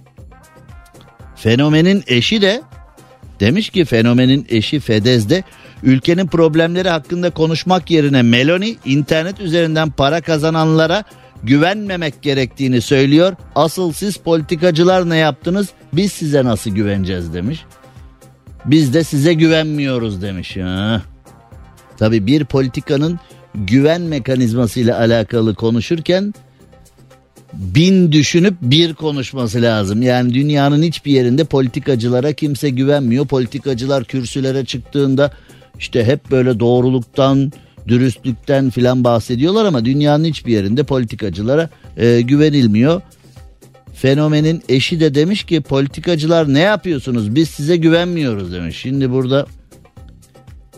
[1.35, 2.61] fenomenin eşi de
[3.39, 5.43] demiş ki fenomenin eşi Fedez de
[5.83, 11.03] ülkenin problemleri hakkında konuşmak yerine Meloni internet üzerinden para kazananlara
[11.43, 13.35] güvenmemek gerektiğini söylüyor.
[13.55, 15.69] Asıl siz politikacılar ne yaptınız?
[15.93, 17.65] Biz size nasıl güveneceğiz demiş.
[18.65, 20.57] Biz de size güvenmiyoruz demiş.
[20.57, 21.01] Ha.
[21.97, 23.19] Tabi bir politikanın
[23.55, 26.33] güven mekanizması ile alakalı konuşurken
[27.53, 30.01] bin düşünüp bir konuşması lazım.
[30.01, 33.27] Yani dünyanın hiçbir yerinde politikacılara kimse güvenmiyor.
[33.27, 35.31] Politikacılar kürsülere çıktığında
[35.79, 37.51] işte hep böyle doğruluktan,
[37.87, 43.01] dürüstlükten filan bahsediyorlar ama dünyanın hiçbir yerinde politikacılara e, güvenilmiyor.
[43.93, 48.77] Fenomenin eşi de demiş ki politikacılar ne yapıyorsunuz biz size güvenmiyoruz demiş.
[48.77, 49.45] Şimdi burada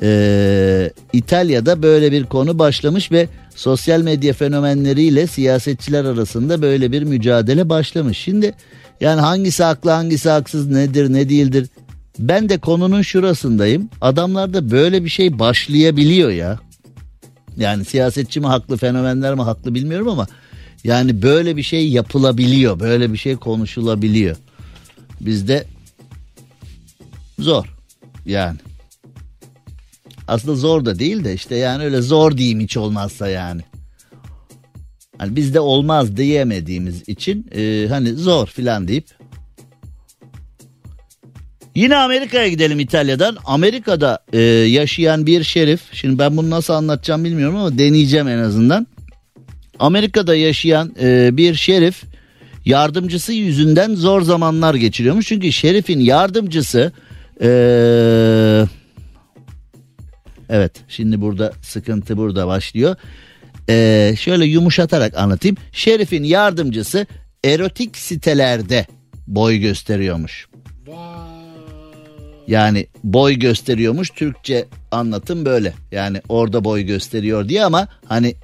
[0.02, 7.70] e, İtalya'da böyle bir konu başlamış ve sosyal medya fenomenleriyle siyasetçiler arasında böyle bir mücadele
[7.70, 8.18] başlamış.
[8.18, 8.54] Şimdi
[9.02, 11.68] yani hangisi haklı hangisi haksız nedir ne değildir
[12.20, 13.90] ben de konunun şurasındayım.
[14.02, 16.60] Adamlarda böyle bir şey başlayabiliyor ya.
[17.58, 20.28] Yani siyasetçi mi haklı fenomenler mi haklı bilmiyorum ama
[20.84, 22.80] yani böyle bir şey yapılabiliyor.
[22.80, 24.36] Böyle bir şey konuşulabiliyor.
[25.22, 25.66] Bizde
[27.40, 27.66] zor
[28.26, 28.58] yani.
[30.28, 33.62] Aslında zor da değil de işte yani öyle zor diyeyim hiç olmazsa yani.
[35.18, 39.06] Hani bizde olmaz diyemediğimiz için e, hani zor filan deyip
[41.76, 43.38] Yine Amerika'ya gidelim İtalya'dan.
[43.46, 45.82] Amerika'da e, yaşayan bir şerif.
[45.92, 48.88] Şimdi ben bunu nasıl anlatacağım bilmiyorum ama deneyeceğim en azından.
[49.80, 52.04] Amerika'da yaşayan e, bir şerif
[52.66, 55.28] yardımcısı yüzünden zor zamanlar geçiriyormuş.
[55.28, 56.92] Çünkü şerifin yardımcısı
[57.42, 57.50] e,
[60.50, 62.96] evet şimdi burada sıkıntı burada başlıyor.
[63.70, 65.58] E, şöyle yumuşatarak anlatayım.
[65.72, 67.08] Şerifin yardımcısı
[67.44, 68.86] erotik sitelerde
[69.28, 70.48] boy gösteriyormuş.
[72.48, 75.74] Yani boy gösteriyormuş Türkçe anlatım böyle.
[75.92, 78.36] Yani orada boy gösteriyor diye ama hani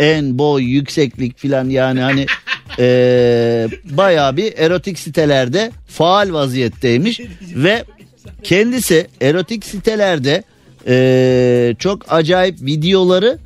[0.00, 2.26] en boy yükseklik filan yani hani
[2.78, 7.20] ee, bayağı bir erotik sitelerde faal vaziyetteymiş
[7.54, 7.84] ve
[8.42, 10.42] kendisi erotik sitelerde
[10.86, 13.38] ee, çok acayip videoları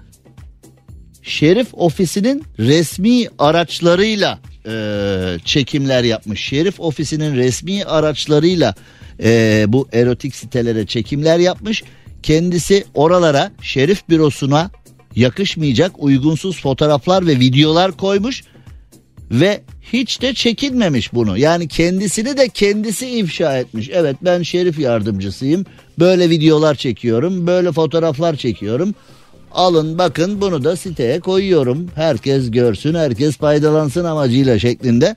[1.28, 4.38] Şerif ofisinin resmi araçlarıyla
[4.68, 6.40] e, çekimler yapmış.
[6.40, 8.74] Şerif ofisinin resmi araçlarıyla
[9.22, 11.82] e, bu erotik sitelere çekimler yapmış.
[12.22, 14.70] Kendisi oralara şerif bürosuna
[15.16, 18.44] yakışmayacak uygunsuz fotoğraflar ve videolar koymuş
[19.30, 19.60] ve
[19.92, 21.38] hiç de çekinmemiş bunu.
[21.38, 23.90] Yani kendisini de kendisi ifşa etmiş.
[23.92, 25.66] Evet ben şerif yardımcısıyım.
[25.98, 28.94] Böyle videolar çekiyorum, böyle fotoğraflar çekiyorum.
[29.52, 31.90] Alın bakın bunu da siteye koyuyorum.
[31.94, 35.16] Herkes görsün, herkes faydalansın amacıyla şeklinde.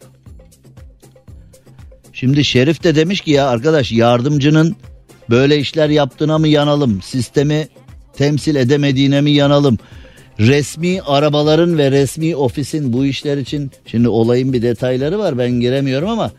[2.13, 4.75] Şimdi Şerif de demiş ki ya arkadaş yardımcının
[5.29, 7.01] böyle işler yaptığına mı yanalım?
[7.01, 7.67] Sistemi
[8.17, 9.77] temsil edemediğine mi yanalım?
[10.39, 16.09] Resmi arabaların ve resmi ofisin bu işler için şimdi olayın bir detayları var ben giremiyorum
[16.09, 16.31] ama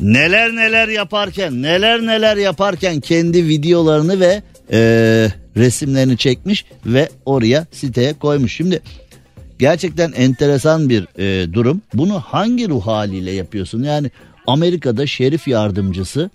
[0.00, 4.42] neler neler yaparken neler neler yaparken kendi videolarını ve
[4.72, 4.78] e,
[5.56, 8.56] resimlerini çekmiş ve oraya siteye koymuş.
[8.56, 8.82] Şimdi
[9.58, 11.82] gerçekten enteresan bir e, durum.
[11.94, 13.82] Bunu hangi ruh haliyle yapıyorsun?
[13.82, 14.10] Yani
[14.46, 16.30] Amerika'da şerif yardımcısı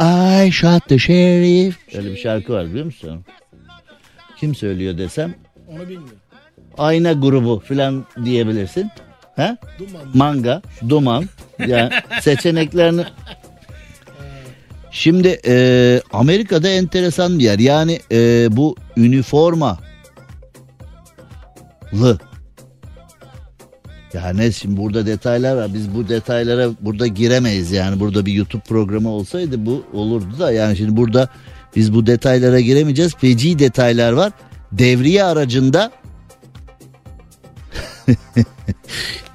[0.00, 1.76] I shot the sheriff.
[1.94, 3.24] Öyle bir şarkı var biliyor musun?
[4.40, 5.34] Kim söylüyor desem?
[5.68, 6.18] Onu bilmiyorum.
[6.78, 8.90] Ayna grubu falan diyebilirsin.
[9.36, 9.56] Ha?
[9.78, 10.02] Duman.
[10.14, 11.24] Manga, duman.
[11.66, 11.90] Yani
[12.20, 13.04] seçeneklerini
[14.90, 17.58] Şimdi e, Amerika'da enteresan bir yer.
[17.58, 19.78] Yani e, bu üniformalı.
[24.14, 25.74] Yani şimdi burada detaylar var.
[25.74, 28.00] Biz bu detaylara burada giremeyiz yani.
[28.00, 31.28] Burada bir YouTube programı olsaydı bu olurdu da yani şimdi burada
[31.76, 33.14] biz bu detaylara giremeyeceğiz.
[33.14, 34.32] Feci detaylar var.
[34.72, 35.92] Devriye aracında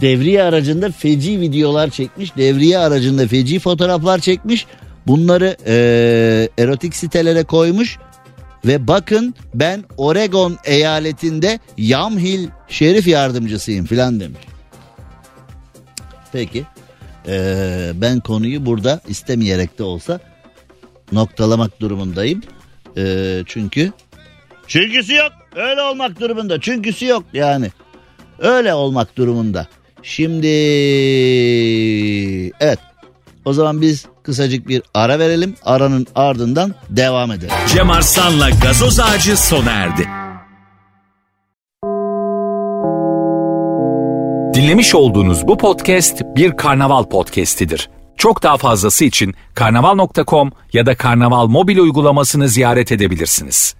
[0.01, 2.35] devriye aracında feci videolar çekmiş.
[2.37, 4.65] Devriye aracında feci fotoğraflar çekmiş.
[5.07, 5.73] Bunları e,
[6.57, 7.97] erotik sitelere koymuş
[8.65, 14.41] ve bakın ben Oregon eyaletinde Yamhill şerif yardımcısıyım filan demiş.
[16.31, 16.63] Peki
[17.27, 20.19] e, ben konuyu burada istemeyerek de olsa
[21.11, 22.41] noktalamak durumundayım.
[22.97, 23.91] E, çünkü
[24.67, 27.71] çünküsü yok öyle olmak durumunda çünküsü yok yani
[28.39, 29.67] öyle olmak durumunda.
[30.03, 30.47] Şimdi
[32.59, 32.79] evet
[33.45, 35.55] o zaman biz kısacık bir ara verelim.
[35.65, 37.53] Aranın ardından devam edelim.
[37.67, 40.09] Cem Arslan'la gazoz ağacı sona erdi.
[44.53, 47.89] Dinlemiş olduğunuz bu podcast bir karnaval podcastidir.
[48.17, 53.75] Çok daha fazlası için karnaval.com ya da karnaval mobil uygulamasını ziyaret edebilirsiniz.